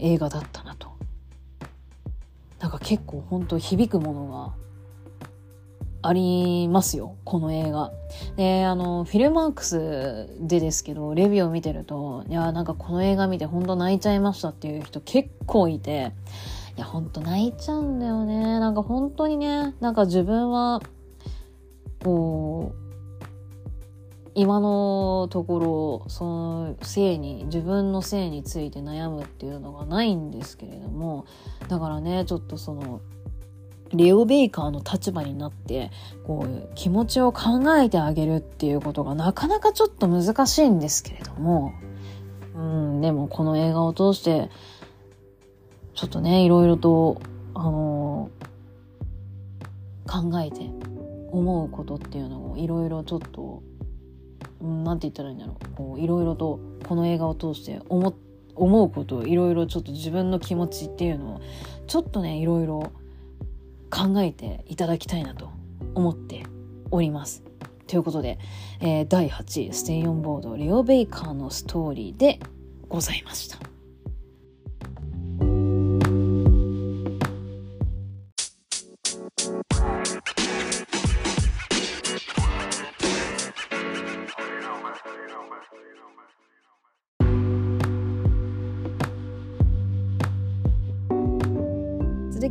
[0.00, 0.88] 映画だったなと。
[2.58, 4.62] なんか結構本当響くものが
[6.02, 7.92] ありますよ、この映画。
[8.36, 16.12] で、あの、フィルマークスでですけど、レビューを見てると、いや、なんかこの映画見て本当泣いちゃいましたっていう人結構いて、
[16.76, 18.58] いや、ほんと泣いちゃうんだよね。
[18.58, 20.80] なんか本当にね、なんか自分は、
[22.02, 22.82] こう、
[24.34, 31.26] 今のところ、その性に、自分の性について悩むっていうのがないんですけれども、
[31.68, 33.00] だからね、ちょっとその、
[33.94, 35.90] レオ・ベイカーの立場になって、
[36.26, 41.72] こう、気持ちを考えてあげるっていうことがなかなかちょっと難しいんですけれども、
[42.54, 44.48] うん、でもこの映画を通して、
[45.94, 47.20] ちょっとね、いろいろと、
[47.54, 50.70] あのー、考えて
[51.30, 53.62] 思うことっていうのをいろいろちょっと、
[54.60, 55.76] うん、なんて言ったらいいんだろう。
[55.76, 58.14] こう、いろいろとこの映画を通して思、
[58.54, 61.40] 思うことをいろいろちょっと自分の気持ちっていうのを、
[61.86, 62.92] ちょっとね、いろいろ
[63.90, 65.50] 考えていただきたいなと
[65.94, 66.44] 思って
[66.90, 67.42] おります。
[67.86, 68.38] ということで、
[68.80, 72.40] えー、第8位、ステイオンボード、レオ・ベイカーのストーリーで
[72.88, 73.71] ございました。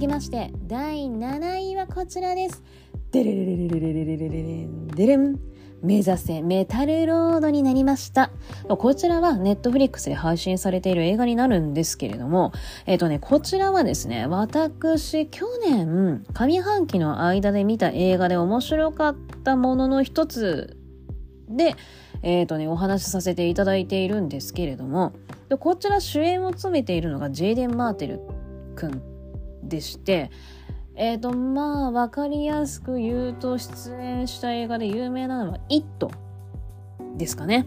[0.01, 2.63] きまして第7位はこちらです
[3.11, 5.39] デレレレレレレレレレレデレン
[5.83, 8.29] 目指せメタルロードになりました。
[8.67, 12.51] こちらはネットフリックスで配信されている映画になるんですけれども、
[12.85, 20.77] えっ、ー、とね、こちらはですね、私、去年、上半期の間で見た映画で面白かったものの一つ
[21.49, 21.75] で、
[22.21, 25.13] えっ、ー、とね、お話しさせていただいているんですけれども、
[25.59, 28.19] こちら主演を務めているのがジェイデン・マーテル
[28.75, 29.01] 君
[29.63, 30.31] でして、
[30.95, 36.11] えっ、ー、と、まあ、わかりやすく言うと、出演した映画で有名なのは、イット
[37.17, 37.65] ですかね。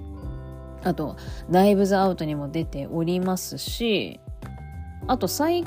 [0.82, 1.16] あと、
[1.49, 4.20] ライブズアウトにも出ておりますし、
[5.07, 5.64] あと最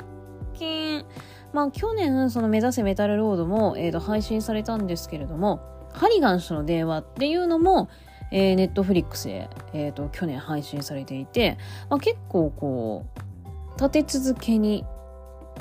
[0.54, 1.04] 近、
[1.52, 5.60] まあ去年、その目指せメタルロードも、えー、配信されたんですけれども、
[5.92, 7.88] ハリガン氏の電話っていうのも、
[8.30, 11.58] えー、ネットフリックスで、えーと、去年配信されていて、
[11.88, 14.84] まあ、結構こう、立て続けに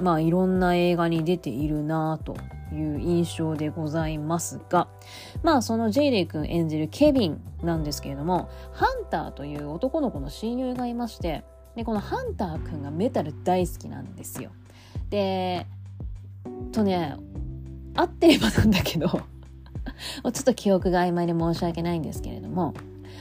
[0.01, 2.35] まあいろんな映画に出ているなと
[2.73, 4.87] いう印象でございますが、
[5.43, 11.43] まあそのジェイレイ君演じるケビンなんですけれども、ハンターという男の子の親友がいまして、
[11.75, 14.51] で、このハンター君がメタル大好きなんですよ。
[15.09, 15.65] で、
[16.71, 17.15] とね、
[17.95, 19.19] 合ってればなんだけどちょ
[20.29, 22.73] っと記憶が曖昧で申し訳ないんですけれども、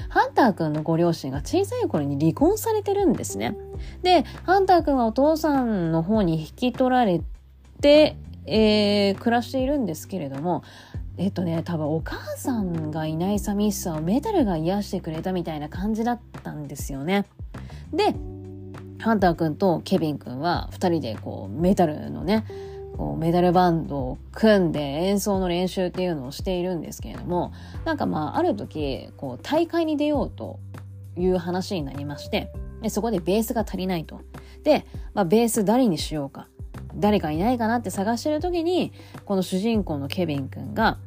[0.08, 3.56] ハンター君のご両親が小さい頃に離婚されてるんですね。
[4.02, 7.22] で、ハンター君はお父さんの方に引き取られ
[7.80, 8.16] て、
[8.46, 10.62] えー、暮らしているんですけれども、
[11.18, 17.26] えっとね、多分お母さんがいない寂しさをメタルが癒してくれたみたいな感じだったんですよね。
[17.92, 18.14] で、
[18.98, 22.44] ハンター君とケビン君は2人でこうメタルのね、
[22.96, 27.52] こうメダルバンドを組んで演奏の練習っていうのをしているんですけれども
[27.84, 30.58] なんかまあある時こう大会に出ようと
[31.16, 32.50] いう話になりまして
[32.86, 34.20] でそこでベースが足りないと。
[34.62, 36.46] で、まあ、ベース誰にしようか
[36.94, 38.92] 誰かいないかなって探してる時に
[39.24, 40.98] この主人公のケビン君が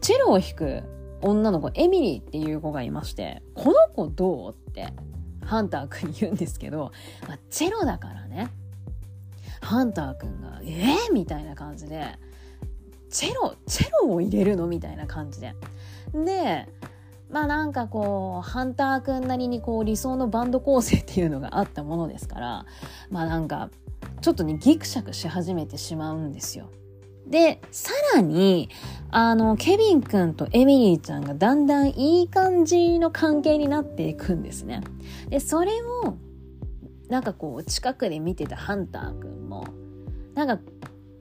[0.00, 0.82] チェロを弾く
[1.22, 4.92] 女の子エミリーっていう子がいましてこの子どうって
[5.44, 6.92] ハンター君に言うんですけど、
[7.26, 8.50] まあ、チェロだからね
[9.60, 12.04] ハンター君が「えー?」みたいな感じで
[13.10, 14.66] チェロチェロを入れるの？
[14.66, 15.54] みたいな感じで。
[16.12, 16.68] で
[17.30, 22.66] まあなんかこう、ハンターくんなりにこう理想のバンド構成っていうのがあったものですから、
[23.10, 23.70] まあなんか、
[24.20, 26.70] ちょっとね、ギクシャクし始めてしまうんですよ。
[27.26, 28.68] で、さらに、
[29.10, 34.82] あの、ケビン君とエミリーちゃんがだんだんいい感じの関係になっていくんですね。
[35.30, 36.16] で、それを、
[37.08, 39.66] なんかこう、近くで見てたハンター君も、
[40.34, 40.58] なんか、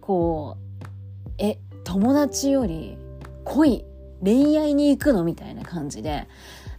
[0.01, 2.97] こう、え、友達より
[3.45, 3.85] 恋、
[4.23, 5.23] 恋愛に行くの？
[5.23, 6.27] みたいな感じで、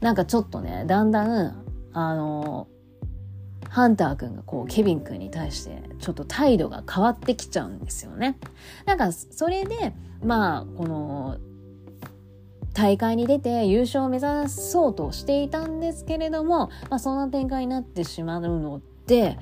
[0.00, 2.68] なんかちょっとね、だんだん、あの、
[3.68, 8.38] ハンター君がこう、ケビン君に対して、ちょっと態度が変わってきちゃうんですよね。
[8.86, 11.38] なんか、それで、まあ、この、
[12.72, 19.38] 大会に出て優勝を目指そうとしていたんですけれども、まあ、そんな展開になってしまうので、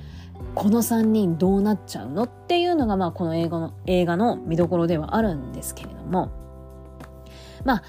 [0.55, 2.25] この3人どうなっちゃうの？
[2.25, 6.31] っていうのが、まあ、この映画の、映画の見どころではあるんですけれども、
[7.65, 7.83] まあ、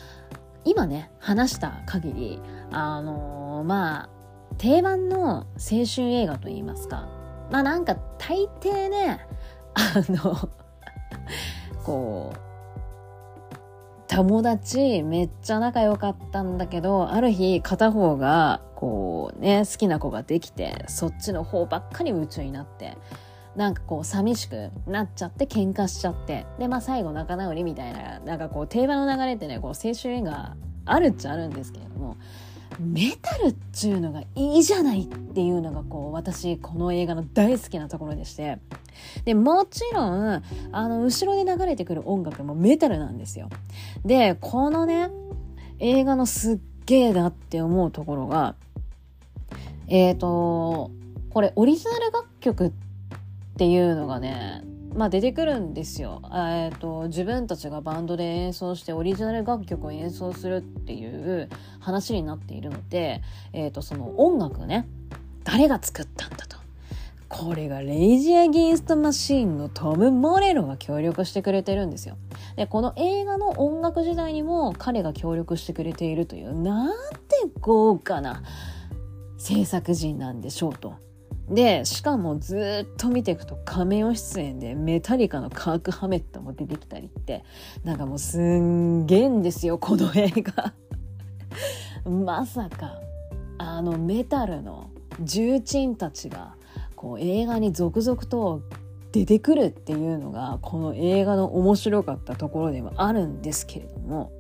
[0.65, 4.09] 今ね、話した限り、あのー、まあ、
[4.57, 7.09] 定番の青春映画といいますか、
[7.51, 9.25] まあなんか大抵ね、
[9.73, 10.37] あの
[11.83, 12.37] こう、
[14.07, 22.97] 友達めっちゃ仲良かったんだけど、ある日片方がこうね、好きな子ができて、そっちの方ばっかり夢中になって、
[23.55, 32.17] なんかこう寂しくなっちゃって喧嘩しちゃって、でまあ最後仲直りみたいな、なんかこう定番の流れってね、こう青春映画あるっちゃあるんですけれども、
[32.79, 38.59] メタルっちゅうのがいいじゃないっていうのがこう私この映画の大好きなところでして。
[39.25, 43.49] でもちろんあの後ろで流れてくる音楽もメタルなんですよ。
[44.05, 45.09] でこのね
[45.79, 48.55] 映画のすっげえなって思うところが
[49.87, 50.91] えっ、ー、と
[51.31, 52.92] これオリジナル楽曲って
[53.53, 54.63] っていうのがね
[54.95, 61.49] まあ、出てくるんですよ、えーと、自分たちがバンドで演奏してオリジナル楽曲を演奏するっていう
[61.79, 63.21] 話になっているので、
[63.53, 64.87] えーと、その音楽ね
[65.43, 66.57] 誰が作ったんだと。
[67.27, 72.15] これがレイジ・アゲインスト・マシーンのトム・モレロが協力してくれてるんですよ。
[72.55, 78.43] で、この映画の音楽時代にも彼が協力してくれているという、なんて豪華な
[79.39, 80.93] 制作陣なんでしょうと。
[81.49, 87.43] で、しかもずっと見ていくと仮面出演でメタリカのカーク・ハメットも出てきたりって、
[87.83, 90.73] なんかもうすんげえんですよ、この映画。
[92.09, 92.99] まさか、
[93.57, 94.89] あのメタルの
[95.21, 96.55] 重鎮たちが、
[96.95, 98.61] こう映画に続々と
[99.11, 104.31] 出てくるっていうのが、この映画の面白かったところではあるんですけれども、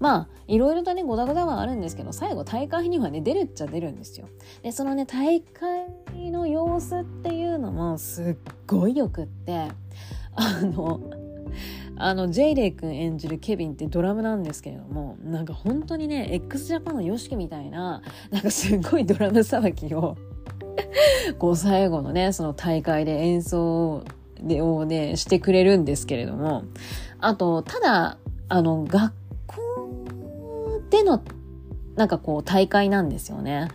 [0.00, 4.28] まあ、いろいろとね、ごだごだはあるんですけど、最後大会にはね、出るっちゃ出るんですよ。
[4.62, 5.88] で、そのね、大会
[6.30, 8.36] の様子っていうのもすっ
[8.66, 9.68] ごいよくって、
[10.34, 11.00] あの、
[11.96, 20.16] あの、ジェイレイ君演じるケビンってドラムなんですけれども、なんか本当にね、x ジャパンの YOSHIKI みたいな、なんかすごいドラムさばきを
[21.38, 24.04] こう最後のね、その大会で演奏
[24.40, 26.64] でをね、してくれるんですけれども、
[27.18, 28.18] あと、ただ、
[28.48, 29.12] あの、学
[30.90, 31.22] での、
[31.96, 33.68] なんかこう大会なんですよね。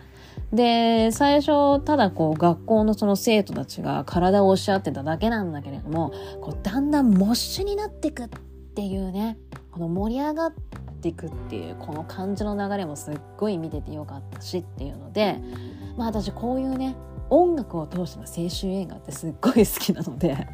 [0.52, 8.28] で、最初、ただこう学校のその生徒たちが体を押し合ってただけなんだけれども、こうだんだんモッシュになってくっ
[8.74, 9.36] ていうね、
[9.72, 10.52] この盛り上がっ
[11.00, 15.40] ていくっていうこの感じの流れもすっごい見ててよかったしっていうので、
[15.96, 16.94] まあ私こういうね、
[17.30, 20.46] 音楽を通しての青春映画ってすっごい好きなので、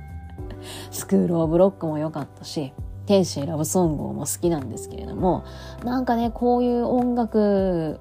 [0.90, 2.72] スクールオブロックも良かったし、
[3.10, 5.44] 天使ラブソングも好きなんですけれども
[5.82, 7.98] なんかねこういう音楽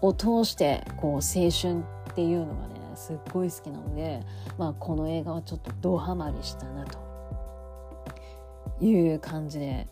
[0.00, 4.20] を通してこう青春っていうのがねすっごい好きなので、
[4.58, 6.98] まあ、この映画はちょっとドハマりしたなと
[8.84, 9.86] いう感じで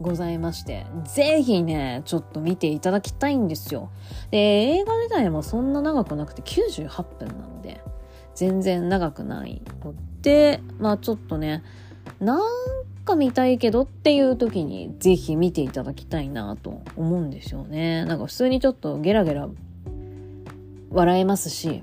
[0.00, 3.90] ございまして、ぜひね、ちょっと見ていただきたいんですよ。
[4.30, 7.80] で、映画自体もそんな長くなくて98分なので、
[8.34, 11.62] 全然長くないので、まあちょっとね、
[12.20, 12.40] なん
[13.08, 18.04] か見たいけどっていう時にぜひ見ていただきたいなと思うんですよね。
[18.04, 19.48] なんか普通にちょっとゲラゲラ
[20.90, 21.82] 笑えますし、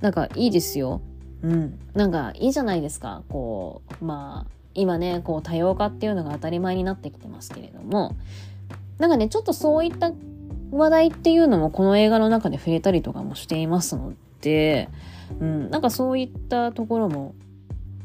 [0.00, 1.00] なんかいいですよ。
[1.42, 1.78] うん。
[1.94, 3.22] なんかいいじゃないですか。
[3.28, 8.14] こう、まあ、今ね、こう多様化っていうのが当たり前になってきてますけれども、
[8.98, 10.12] なんかね、ちょっとそういった
[10.70, 14.88] 話題っていうのもこの映画の中で触れたりとかもしていますので、
[15.40, 17.34] うん、なんかそういったところも、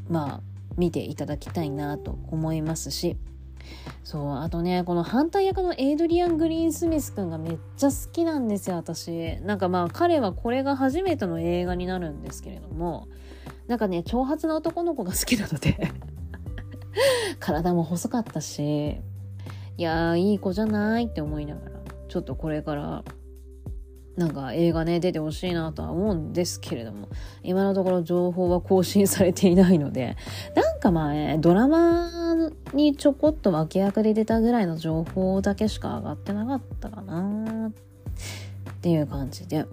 [0.08, 0.47] まあ、
[0.78, 3.16] 見ていただきたいなと思いますし。
[4.02, 9.36] そうあとねこの反対役のエイドリアン・グリーンスミス君がめっちゃ好きなんですよ私。
[9.42, 13.08] なんかまあ彼はこれが初めての映画になるんですけれども。
[13.66, 15.92] なんかね長髪な男の子が好きなので。
[17.38, 19.00] 体も細かったし。
[19.76, 21.78] いやーいい子じゃないって思いながら。
[22.08, 23.04] ちょっとこれから
[24.18, 27.08] なんか映画ね出てほしいなとは思うんですけれども
[27.44, 30.16] 今のところ情報は更新されていないので
[30.56, 32.34] なんか前ドラマ
[32.74, 39.66] にちょこっと脇役で出たぐらいの情報だけしか上がってなかったかなっていう感じで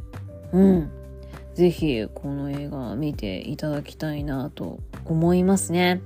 [0.54, 0.92] うん
[1.56, 6.02] 是非この映画見ていただきたいなと思いますね。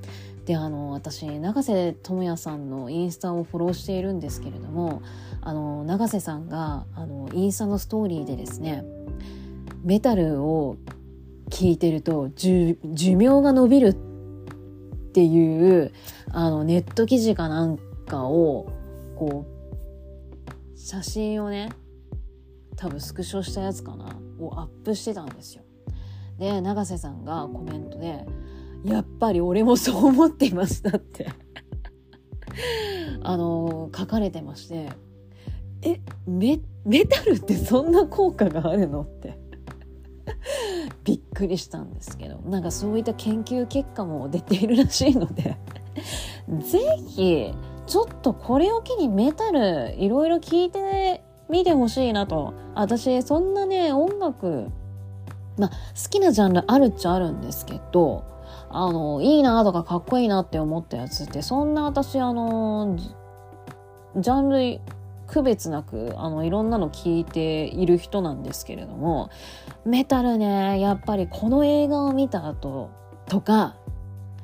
[0.50, 5.04] であの私永瀬智也さんのインスタをフォローしているんですけれども
[5.42, 8.84] あの永瀬さんがあのインスタのストーリーでですね
[9.84, 10.78] メタルを
[11.52, 13.94] 聞いてると寿命が伸びるっ
[15.12, 15.94] ていう
[16.32, 17.78] あのネット記事かなん
[18.08, 18.74] かを
[19.16, 21.70] こう写真をね
[22.76, 25.62] 多分スクショしたやつかなをアップしてたんですよ。
[26.40, 28.26] で永瀬さんがコメントで
[28.84, 31.28] やっぱり俺もそう思っていましたって。
[33.22, 34.90] あの書かれてまして
[35.82, 39.38] えメメタルってそんな効果があるのって。
[41.04, 42.38] びっくりしたんですけど。
[42.40, 45.58] なんかそういった研究結果も出ているらしいので。
[46.62, 47.54] 是非
[47.86, 52.54] ちょっとこれを機にメタルいろいろ聞いてみてほしいなと。
[52.76, 54.68] 私そんなね音楽
[55.58, 58.24] まあ好きなジャンルあるっちゃあるんですけど
[58.70, 62.98] あの、いいなとかかっこいいなって思ったやつって、そんな私、あの、
[64.16, 64.82] ジャンル
[65.28, 69.30] 区別なく、あの、いろんなの聞いている人なんですけれども、
[69.86, 72.90] メタルね、やっぱりこの映画を見た後
[73.28, 73.76] とか、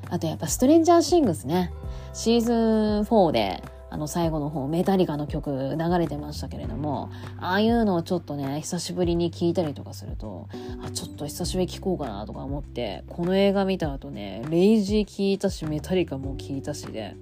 [0.09, 1.71] あとやっぱストレンジャーシングスね、
[2.13, 2.55] シーズン
[3.01, 10.49] 4で、あの最後の方メタリカの曲流れてましたけれどもああいうのをちょっとね久しぶりに聞いたりとかすると
[10.83, 17.15] あちょっと久しぶりに聞こうかなとか思ってこの映画見た後ねレイジー聞いたしメタリカも聞いたしで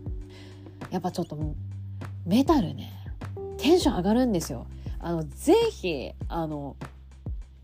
[0.89, 1.37] やっぱちょっと
[2.25, 2.91] メタルね
[3.57, 4.67] テンション上がるんですよ。
[4.99, 6.75] あのぜひあの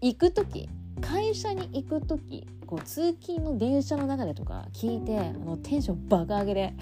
[0.02, 0.70] 行く時
[1.02, 6.74] 会社に行く時こう通勤の電車の中でとか聞いてあのテンションバカ上げで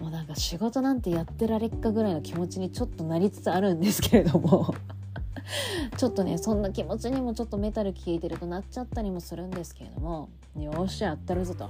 [0.00, 4.74] もうなんか仕事なんてやってられっかぐらいの気持ちにちょっとなりつつあるんですけれども。
[5.98, 10.28] ちょっとねそんな気持ちにもちょっとメタル聴いてるとなっちゃったりもするんですけれども。
[10.56, 11.68] よしゃやったるぞと。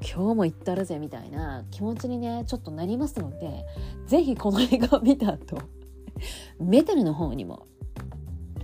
[0.00, 3.64] 今日も行ったるぜみたいな気持ちにねちょっとなりますので
[4.06, 5.60] 是非この映画を見た後
[6.60, 7.66] メタルの方にも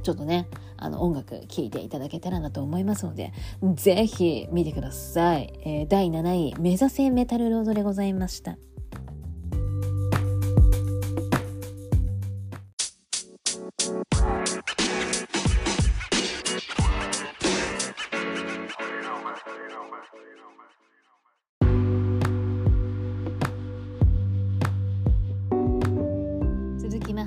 [0.03, 3.33] ちょっとねあの音楽聴いていただけたらなと思いますので
[3.75, 8.59] 是非見てください、えー、第7位「目指せメタルロード」でございました。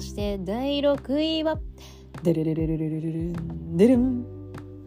[0.01, 1.59] して第6位は、
[2.23, 3.33] デレレレレレレレレ、
[3.75, 4.25] デレン、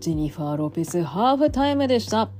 [0.01, 2.31] ジェニファー・ロペスハーフタイムでした。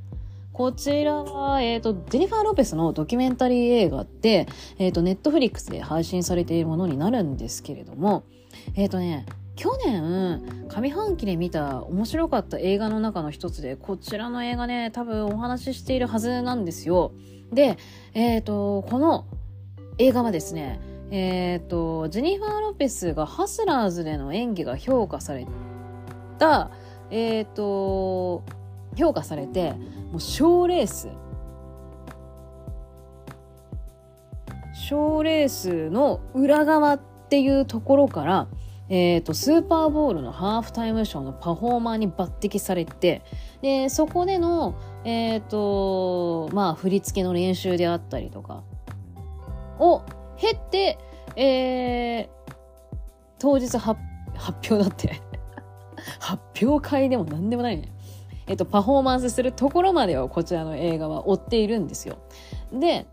[0.53, 4.47] こちらは、えっ、ー、と、ジェニファー・ロペスのドキュメンタリー映画って、
[4.79, 8.25] えっ、ー、と、ネットフリックスで配信されているものになるんですけれども、
[8.75, 17.13] えっ、ー、とね、去年、上半期で見た面白かった映画の中の一つで、こちらの映画ね、多分お話ししているはずなんですよ。
[17.53, 17.79] で、
[18.15, 19.27] えっ、と、この
[19.99, 25.47] 映画はですね、えっ、ー、と、ジェニファー・ロペスがハスラーズでの演技が評価され
[26.39, 26.71] た、
[27.11, 28.45] えっ、ー、と、
[28.97, 29.73] 評価されて、
[30.13, 31.09] もう賞レース、
[34.73, 38.49] 賞レースの裏側っていうところから、
[38.89, 43.23] え、ー、と、スーパーボールのハーフタイムショーのパフォーマーに抜擢されて、
[43.63, 48.65] で、そこでの、えっ、と、まあ、振り付けの練習であったりとか
[49.79, 50.03] を
[50.41, 50.99] 経て、
[51.37, 52.55] えー、
[53.39, 54.01] 当日発
[54.71, 55.21] 表だって
[56.19, 57.93] 発表会でも何でもないね。
[58.47, 62.17] えっと、パフォーマンスするところまでをこちらの映画は追っているんですよ。
[62.73, 63.07] で、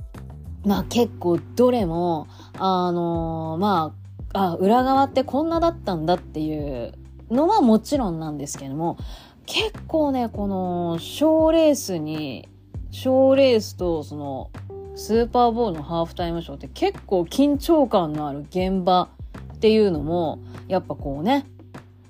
[0.65, 3.93] まあ結構どれも、あのー、ま
[4.33, 6.93] あ、あ、裏側ってこんなだったんだっていう
[7.29, 8.97] のはもちろんなんですけども、
[9.45, 12.49] 結構ね、この、賞レースに、
[12.91, 14.49] 賞レースとその、
[14.97, 19.09] スーパーボールのハーフタイムショーって結構緊張感のある現場
[19.53, 21.45] っていうのもやっぱこうね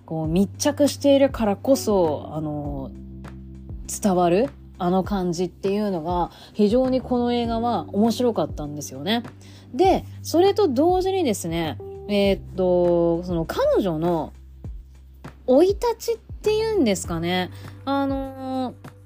[0.05, 2.91] こう密着しているからこそあの
[4.01, 9.23] 伝わるあの感じっていうのが非常にこの映画は面白かったんですよね。
[9.73, 11.77] で、それと同時にですね、
[12.07, 14.33] えー、っと、その彼女の
[15.47, 17.49] 生い立ちっていうんですかね。
[17.85, 18.96] あのー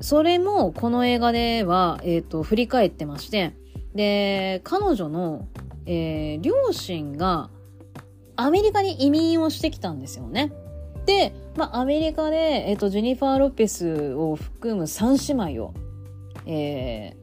[0.00, 3.54] それもこの映画では、えっ、ー、と、振り返ってまして、
[3.94, 5.48] で、彼女の、
[5.86, 7.50] えー、両親が
[8.36, 10.52] アメリカに移民をしてきたんですよね。
[11.06, 15.74] で、まあ、アメリカで、えっ、ー、と、ジェニファー・ロペスを含む3姉妹を、
[16.46, 17.16] え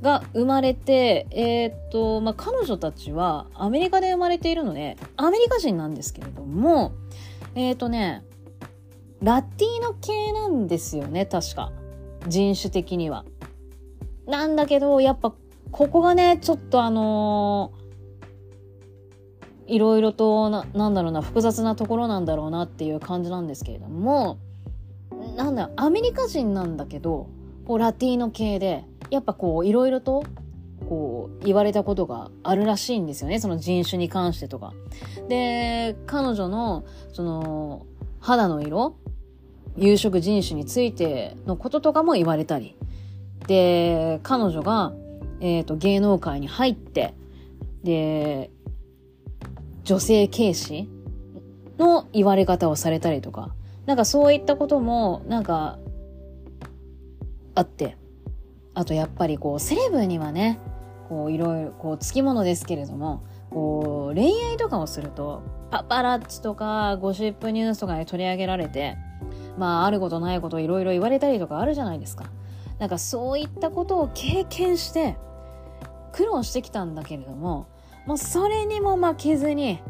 [0.00, 6.92] ー、が生まれて、えっ、ー、と、まあ、彼女たちはアメリカで生まれているので、アメリカ人なんですけれども、
[7.54, 8.24] えっ、とね、
[9.24, 11.72] ラティーノ系なんですよね、確か。
[12.28, 13.24] 人種的には。
[14.26, 15.34] なんだけど、やっぱ、
[15.70, 17.84] ここがね、ちょっとあのー
[19.66, 24.38] いろいろとな、なんだろうな、複雑なところなんだろうなっていう感じなんですけれども、
[25.36, 27.28] なんだ、アメリカ人なんだけど、
[27.66, 30.22] こう、ラティーノ系で、やっぱこう、いろいろと、
[30.88, 34.74] こう、言われたことがあるらしいんですよね、その人種に関してとか。
[35.28, 37.86] で、彼女の、その、
[38.20, 38.96] 肌の色、
[39.76, 42.76] 有色人種についてのこととかも言われたり。
[43.46, 44.92] で、彼女が、
[45.40, 47.14] えっ、ー、と、芸能界に入って、
[47.82, 48.50] で、
[49.82, 50.88] 女性軽視
[51.78, 53.54] の言われ方をされたりとか、
[53.86, 55.78] なんかそういったことも、なんか、
[57.54, 57.96] あって。
[58.76, 60.58] あとやっぱりこう、セレブにはね、
[61.08, 68.96] こういろいろ、こう、つきものですけれども、こう、恋愛とかをすると、パパラッチとかゴシップニュースとかに取り上げられて、
[69.56, 72.24] まあ、あることないこといろいろ言われたりとかあるじゃないですか。
[72.78, 75.16] なんかそういったことを経験して、
[76.12, 77.66] 苦労してきたんだけれども、
[78.06, 79.80] もうそれにも負けずに、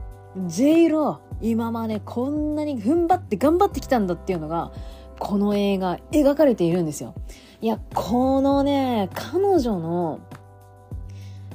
[0.47, 4.73] J ロ、今までこんなに踏ん張って頑張ってきたんだっていうのが、
[5.19, 7.15] この映画描かれているんですよ。
[7.61, 10.21] いや、このね、彼女の、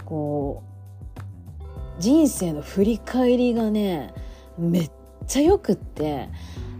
[0.05, 4.13] こう、人生の振り返りがね、
[4.57, 4.91] めっ
[5.27, 6.29] ちゃ良くって、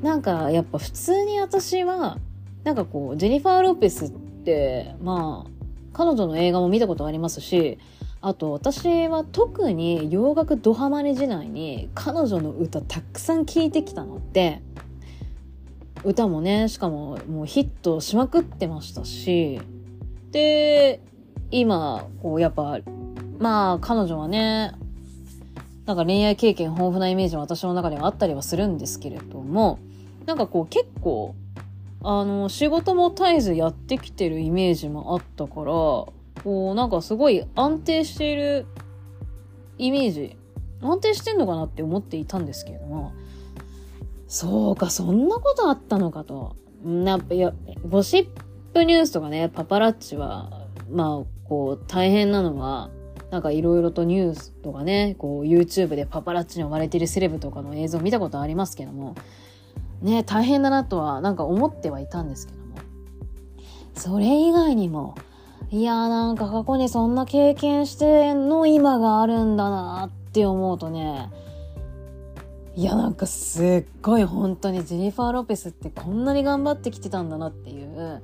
[0.02, 2.18] なんかやっぱ普通に私は、
[2.64, 5.52] なんかこう、ジェニファー・ロペスって、まあ、
[5.94, 7.78] 彼女の映画も見たことありますし、
[8.22, 14.62] あと私は特に洋楽ドハマり時代に彼女の歌たくさん聴いてきたので
[16.04, 19.62] 歌もねしかももうヒットしまくってましたし
[20.32, 21.02] で
[21.50, 22.80] 今こうやっぱ
[23.40, 24.74] まあ彼女はね
[25.86, 29.80] なんか恋愛経験豊富なイメージは私の中ではあったりはするんですけれども
[30.30, 31.36] なんかこう結構
[32.02, 35.74] あの仕事も絶えずやってきてるイメージもあったから
[36.44, 38.66] こう、なんかすごい安定している
[39.78, 40.38] イメージ、
[40.82, 43.14] 安定してんのかなって思っていたんですけれども、
[44.28, 46.56] そうか、そんなことあったのかと。
[46.86, 47.54] やっぱ、いや、
[47.88, 48.28] ゴシッ
[48.74, 52.90] プニュースとかね、パパラッチは、まあ、こう、大変なのは、
[53.32, 59.16] なんかいろいろとニュースとかね、こう YouTube でパパラッチに追われてるセレブとかの映像見たことありますけども、
[60.02, 62.66] ね、大変だなとはなんか思ってはいたんですけども、
[63.96, 65.16] それ以外にも、
[65.72, 71.30] いやーなんか過去にそんな経験しての今があるんだなって思うとね、
[72.76, 78.24] いやなんかすっごい本当にジェニファー・ロペスってこんなに頑張ってきてたんだなっていう、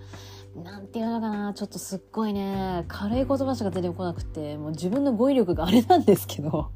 [0.63, 6.69] なんていうのかな、ちょっとすっごいね、軽い言葉しか出てこなくて、もう自分の語彙力があれなんですけど、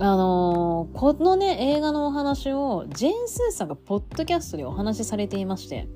[0.00, 5.86] あのー、このね、映画のお話を、ジェーン・スーさんがポッドキャストでお話しされていまして、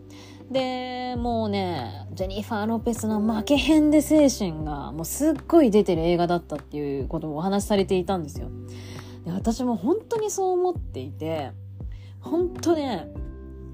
[0.50, 8.48] で、もうね、ジェニファー・ロペスの負けへんで精神がもうすっごい出てる映画だったっていうことをお話しされていたんですよ。
[9.24, 11.50] で私も本当にそう思っていて、
[12.20, 13.08] 本当ね、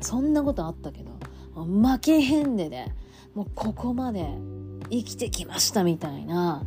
[0.00, 1.12] そんなことあったけど、
[1.54, 2.90] 負けへんでで、
[3.34, 4.26] もうここまで
[4.90, 6.64] 生きてきましたみたいな、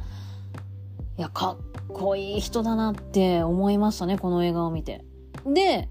[1.17, 5.03] いや、かっこい人だなって思いましたね、この映画を見て。
[5.45, 5.89] で、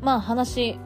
[0.00, 0.78] まあ話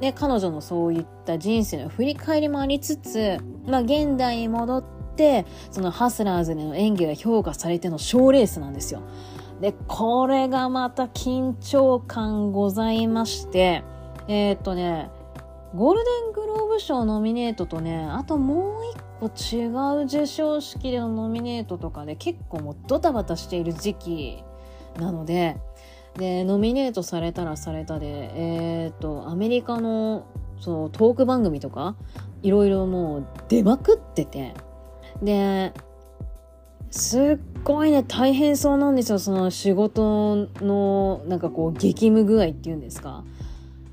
[0.00, 4.84] で、彼女のそういった人生の振り返りもありつつ、まあ現代に戻っ
[5.16, 9.02] て、そのハスラーズでの演技が評価されての賞レースなんですよ。
[9.60, 13.82] で、これがまた緊張感ございまして、
[14.28, 15.10] えー、っとね、
[15.74, 18.96] ゴールデングローブ賞ノミネートとね、あともう一
[19.26, 24.44] 違う授賞式でのノミネートとかで結構もうドタバタしている時期
[24.98, 25.56] なので、
[26.16, 30.26] で、ノミネートされたらされたで、えっ、と、アメリカの、
[30.60, 31.96] そのトーク番組とか、
[32.42, 34.54] いろいろもう出まくってて、
[35.22, 35.72] で、
[36.90, 39.18] すっごいね、大変そうなんですよ。
[39.18, 43.24] その仕事の、なんかこう、激務具合っていうんですか。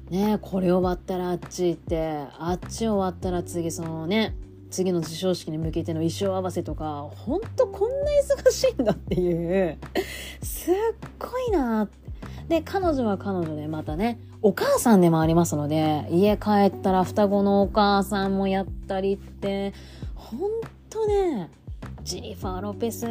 [0.09, 4.35] ねこれ終わったらあっち行って、あっち終わったら次、そのね、
[4.75, 8.11] 次の授賞式に向けての衣装合わせとか、ほんとこんな
[8.45, 9.77] 忙しいんだっていう、
[10.43, 10.75] すっ
[11.17, 12.05] ごいなって
[12.49, 19.73] で、彼女は彼女でまたね、お母さんでもありますので、家帰ったら双子のお母さんもやったりって、
[20.13, 20.39] ほん
[20.89, 21.49] とね、
[22.03, 23.07] ジニファー・ロペス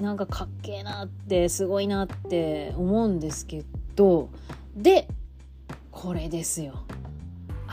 [0.00, 3.64] なんかかっけえなってすごいなって思うんですけ
[3.94, 4.28] ど
[4.74, 5.08] で
[5.90, 6.84] これですよ。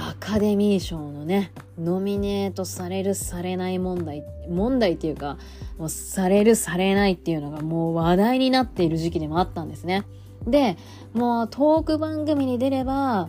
[0.02, 5.38] アカデミー賞のねノミネートされるされない問題問題っていうか
[5.78, 10.06] もうされるされないっていうのがもう話題になっている時期でもあったんですね。
[10.48, 10.78] で
[11.14, 13.28] もうトーク番組に出れば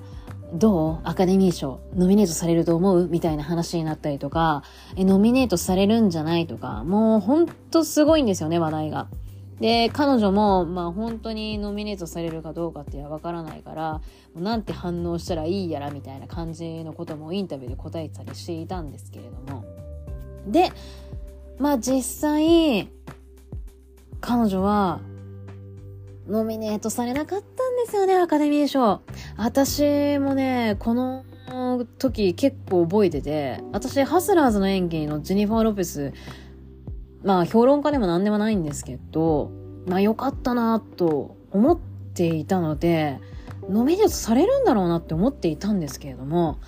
[0.52, 1.08] どう？
[1.08, 3.08] アカデミー賞ノミネートされると思う？
[3.08, 4.62] みたいな話になったりとか
[4.94, 9.08] えノミネートされるんじゃないとかもうほんとすごいんですよね話題が。
[9.60, 14.00] で、彼女も、まあ本当にノミネートされるかどうかってわからないから、
[14.36, 19.64] なんて反応したらいいやらみたいな感じのこともインタビューで答えたりしていたんですけれども。
[20.46, 20.72] で、
[21.58, 22.88] まあ実際、
[24.20, 25.00] 彼女は、
[26.28, 29.00] ノミネートされなかったんですよね、アカデミー賞。
[29.36, 31.24] 私もね、この
[31.98, 36.12] 時結構覚えてて、私、ハスラーズの演技のジェニファー・ロペス、
[37.24, 39.50] まあ評論家でも何でもないんですけど、
[39.86, 41.78] まあ良かったなと思っ
[42.14, 43.18] ていたので、
[43.68, 46.58] ノミネートされるんだろうなって思っていたんですけれども、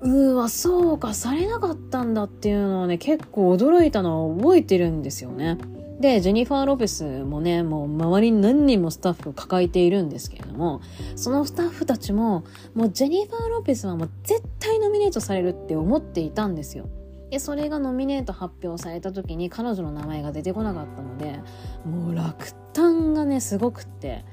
[0.00, 5.58] うーわ、そうか、されなかったんだっていうのはね、結構驚いたのは覚えてるんですよね。
[6.00, 10.80] で、ジェニファー・ロペスもね、もう周りに何人もスタッフを抱えているんですけれども、
[11.14, 12.42] そのスタッフたちも、
[12.74, 16.88] もうジェニファー・ロペスはもう絶対ノミネートされるって思っていたんですよ。
[17.32, 21.40] でそれがノミネート発表された時に彼女の名前が出てこなかったので
[21.82, 24.26] もう落胆がねすごくって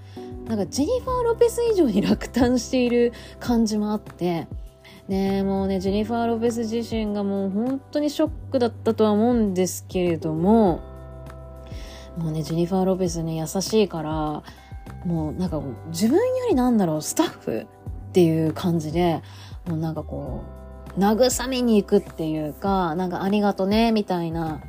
[0.47, 4.47] なんかジェニファー・ロペス以上に落胆している感じもあって
[5.07, 10.81] ねもうねジェニファー・ロペス自身がもう本当にショックだったとは思うんですけれども
[12.17, 14.43] もうねジェニファー・ロペスね優しいから
[15.05, 17.67] もうなんか自分よりなんだろうスタッフ
[18.09, 19.21] っていう感じで
[19.67, 20.59] もうなんかこう
[20.97, 24.61] 慰めに行くっていうか、なんかありがとね、みたいな、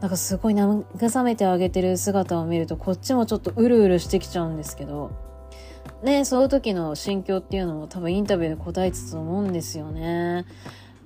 [0.00, 5.10] なんかすごい慰めてあげてる姿を見ると、こっちもちょっとうるうるしてきちゃうんですけど、
[6.02, 10.44] ね、そういう時の心境っていうのも多分インタビューで答えつつ思うんですよね。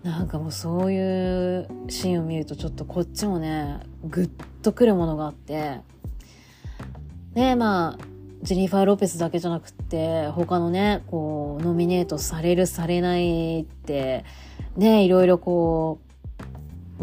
[0.02, 4.30] なんかもうそういうシーンを見るとちょっとこっちもね、ぐっ
[4.62, 5.80] とくるものがあって、
[7.34, 8.04] ねまあ、
[8.42, 14.24] ジェニファー・ロペスだけじゃなくって他のねこうノミネートされるされないって
[14.76, 16.11] ねいろいろこう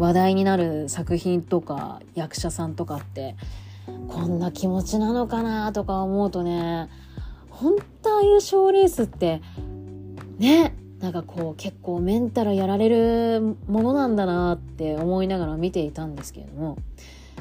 [0.00, 3.36] 話題になる作品とか役者さんとかって
[4.08, 6.88] こんな気持ちなのかなとか思うとね
[7.50, 9.42] 本当ああいう賞レースって
[10.38, 16.78] ねなんかこう結構メンタルやられるものなんだなって思いながら見ていたんですけれども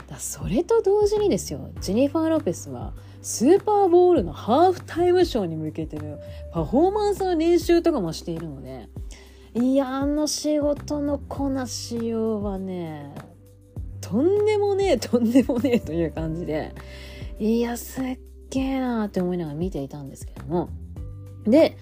[0.08, 2.92] だそれと同時にですよジェニファー・ロペスは
[3.22, 6.20] スーパーボールのハーフタイムショーに向けての
[6.52, 8.88] パフォーマンスの練習とかもしているので、
[9.56, 13.14] いや、あの仕事のこなしようはね、
[14.00, 16.74] とんでもねえ、とんでもねえ という感じで、
[17.40, 18.20] いや、すっ
[18.50, 20.70] げえなーって思いながら見ていたんですけども。
[21.46, 21.78] で、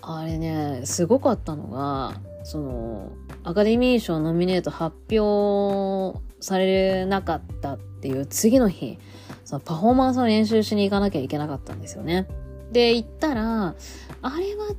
[0.00, 3.12] あれね、すごかったのが、その、
[3.44, 8.98] アカデミー賞ノミネート発表されなかったっていう次の日、
[9.44, 12.26] そのパフォーマンスの練習しに行かなきゃいけなかったんですよね。
[12.72, 13.74] で、行ったら、
[14.22, 14.74] あれは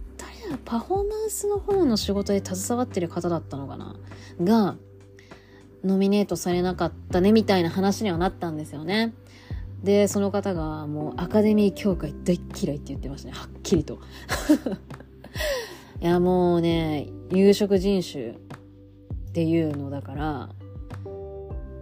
[0.65, 3.95] パフォーマンスの方の仕事で携わってる方だったのかな？
[4.41, 4.75] が、
[5.83, 9.13] ノミネートされなかったねみたいな話にはなったんですよね。
[9.83, 13.33] で、その方がもうアカデミー協会大っ嫌いって言ってましたね。
[13.35, 13.99] はっきりと。
[16.01, 18.35] いや、もうね、有色人種っ
[19.33, 20.49] ていうのだから、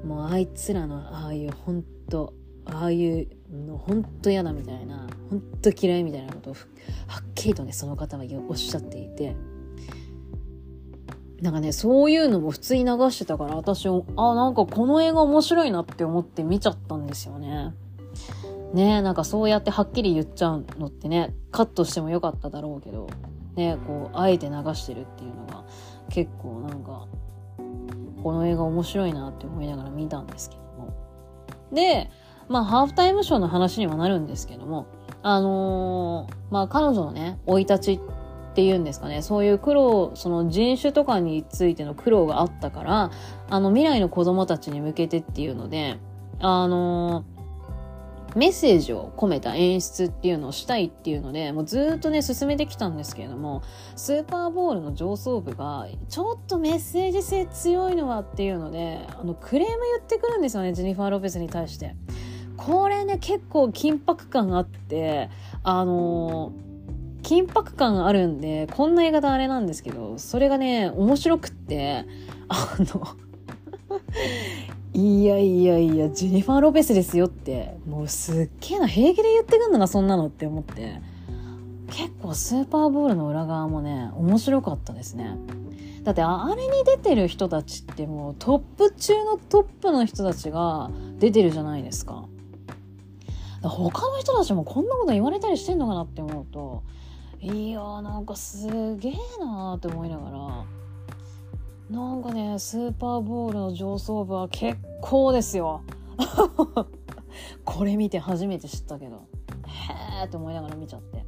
[0.03, 2.34] もうあいつらのああいう本当
[2.66, 6.53] ああいうの本当嫌だみたいな本当嫌いみたいなことを
[7.07, 9.36] はっきりとねその方はおっしゃっていて
[11.41, 13.91] なんかねそういうのも普通に流してたから私あ
[14.36, 17.74] なんかこの映画面白いなって思って見ちゃったんですよね。
[18.74, 23.09] ねえなんかそうやってはっきり言っちゃうのってねカットしてもよかっただろうけど
[23.55, 25.66] ねこうあえて流してるっていうのが
[26.09, 27.07] 結構なんか
[28.24, 30.93] この映画面白いなって思いながら見たんですけども。
[31.74, 32.09] で、
[32.52, 34.86] まあ、ハーフタイムショーの話にはなるんですけども、
[35.24, 43.12] あのー、まあ、彼女のね、生い立ちっていうんですかね、そういう苦労、その人種とかについての苦労があったから、
[43.49, 45.97] あの、未来の子供たちに向けてっていうので、
[46.39, 47.41] あのー
[48.36, 53.62] メッセージを込めた演出っていうのをしたいっていうので、もうずっとね、進めてきたんですけれども、
[53.97, 61.95] スーパーボールの上層部が、ちょっとメッセージ性強いのはっていうので、あの、クレーム言ってくるんですよね、ジェニファー・ロペスに対して。
[62.66, 65.30] これね、結構緊迫感あって、
[65.64, 66.53] あの
[67.24, 72.05] 緊迫感あるんで、こんな言い方あれなんですけど、それがね、面白くって、
[72.49, 73.07] あの
[74.93, 81.01] いやいやいや、ジェニファー・ロペスですよって、もうすっげえな、平気で言ってくんだな、そんなのって思って。
[81.88, 85.36] 結構スーパーボールの裏側もね、面白かったですね。
[86.03, 90.89] だってあれに出てる人たちってもうトップ中のトップの人たちが
[91.20, 92.26] 出てるじゃないですか。
[93.70, 96.84] 他の人たちもこんなこと言われたりしてんのかなって思うと
[97.39, 100.66] いやーなんかすげえなーって思いながら
[101.89, 105.82] なんかねスーパーボールの上層部は結構ですよ。
[107.66, 109.28] これ見て初めて知ったけど
[109.66, 111.26] へえって思いながら見ちゃって。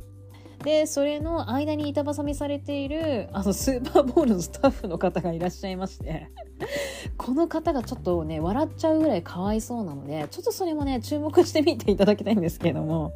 [0.64, 6.30] でそれの間に板挟みされているあのスーパーボールのスタッフの方がいらっしゃいまして
[7.18, 13.12] この方がちょっとね笑っちゃうぐらいかわいそうなのでちょっとそれもね注目してみていただきたいんですけれども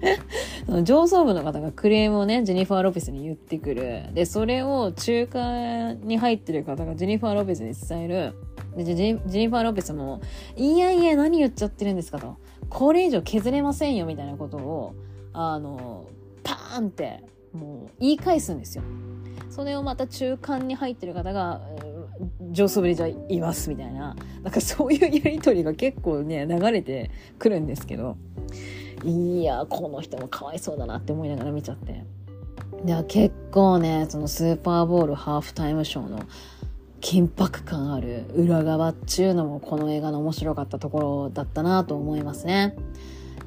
[0.82, 4.04] 上層部の方がクレームをね、ジェニファー・ロペスに言ってくる。
[4.14, 8.34] で、それを中間に入ってる方がジェニファー・ロペスに伝える。
[8.76, 10.20] でジェニファー・ロペスも、
[10.56, 12.36] いやいや、何言っちゃってるんですかと。
[12.68, 14.94] これ以上削れませんよ、みたいなことを、
[15.32, 16.06] あの、
[16.42, 17.22] パーンって、
[17.52, 18.84] もう言い返すんですよ。
[19.50, 21.60] それをまた中間に入ってる方が、
[22.52, 28.16] 上層部でじゃいますみたいな、なんかそういうやりとりが結構ね、流れてくるんですけど、
[29.04, 32.04] いやこの人もかわいそうだなって思いながら見ちゃって。
[32.84, 36.20] いや結構ねそのスーパーボールハーフタイムショーの
[37.00, 42.74] 緊迫感ある裏側っちゅうのもこの映画の面白かったところだったなと思いますね。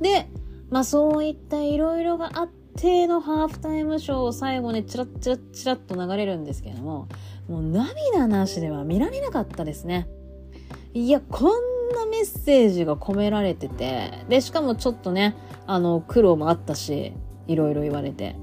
[0.02, 0.28] で
[0.70, 2.63] まあそういったいろいろがあって
[3.08, 7.08] のハーフタイムショーを最後ねチラッチラッチラッと流れるんですけれども
[7.48, 10.08] もう涙なしでは見られなかったですね
[10.94, 17.14] いやこんなメッセージが込められてて、で、しかもちょっとね、あの、苦労もあったし、
[17.48, 18.36] いろいろ言われて。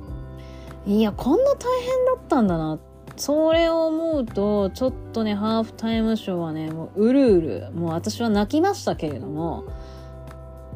[0.87, 2.79] いや、こんな大変だったんだな。
[3.17, 9.65] それを思うと、ちょっとね、ハーフタイムショーはね、もううるうる、もう私は泣きましたけれども、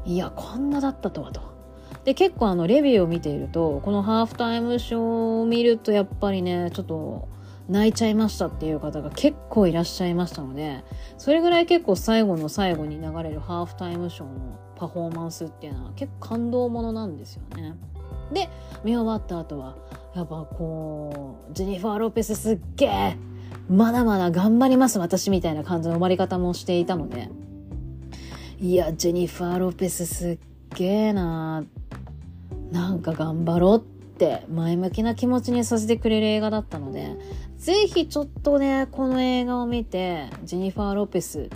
[0.04, 1.40] いや、こんなだったとはと。
[2.04, 7.28] で、結構あの、レビューを見ていると、このハーフタイムショーを見ると、やっぱりね、ちょっと、
[7.68, 10.84] 泣いちゃいましたっていう方が結構いらっしゃいましたので、
[11.16, 17.74] それぐらい結構最後の最後に流れるハーフタイムショーのパフォーマンスっていうのは結構感動ものなんですよね。
[18.32, 18.50] で、
[18.84, 19.76] 見終わった後は、
[20.14, 23.16] やっぱこう、ジェニファー・ロペスすっげえ
[23.68, 27.30] まだまだ頑張ります私みたいな感じの終わり方もしていたので、
[28.60, 30.38] いや、ジェニファー・ロペスすっ
[30.76, 31.64] げえな
[32.74, 33.80] なんか頑張ろうっ
[34.18, 37.16] て前向きな気持ちにさせてくれる映画だったので、
[37.56, 41.48] ぜひちょっとね、この映画を見て、ジェニファー・ロペス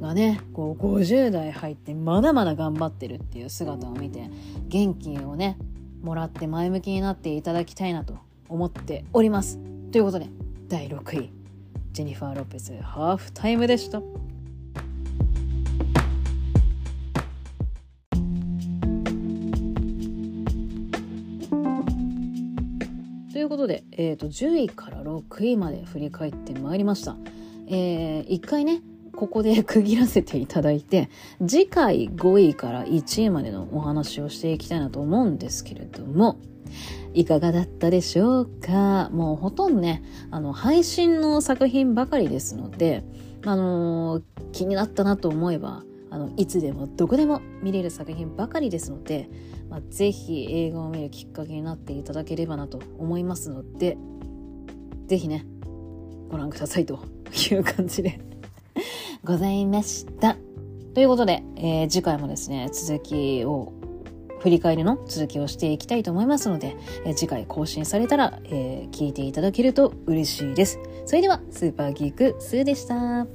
[0.00, 4.30] がね、こう50代入ってまだまだ頑張ってるっていう姿を見て、
[4.68, 5.58] 元気をね、
[6.02, 8.14] もらって前向きになっていただきたいなと
[8.48, 9.58] 思っております。
[9.90, 10.28] ということで、
[10.68, 11.32] 第6位、
[11.90, 14.00] ジェニファー・ロペスハーフタイムでした。
[23.58, 27.16] ことで、えーと、10位から6位まで振り返ってまいりました。
[27.66, 28.82] えー、一回ね、
[29.16, 31.10] ここで 区切らせていただいて、
[31.44, 36.36] 次回5位から1位までのお話をしていきたいなと思うんですけれども、
[37.14, 39.10] いかがだったでしょうか？
[39.12, 43.02] もうほとんどね、あの、配信の作品ばかりですので、
[43.44, 49.28] あのー、気になったなと思えば、あの、いつでもどこでも見れる作品ばかりですので、
[49.68, 53.96] まあ、ぜひ映画を見るきっかけになっていただければなと思いますので、
[55.06, 55.46] ぜひね、
[56.30, 57.00] ご覧くださいと
[57.50, 58.20] いう感じで
[59.24, 60.36] ございました。
[60.94, 63.72] ということで、えー、次回もですね、続きを、
[64.40, 70.78] 振り返りの続きをしていきたいと思いますので、え、次回更新されたら、えー、聞いていただけると嬉しいです。
[71.06, 73.26] それでは、スーパーギークスーでした。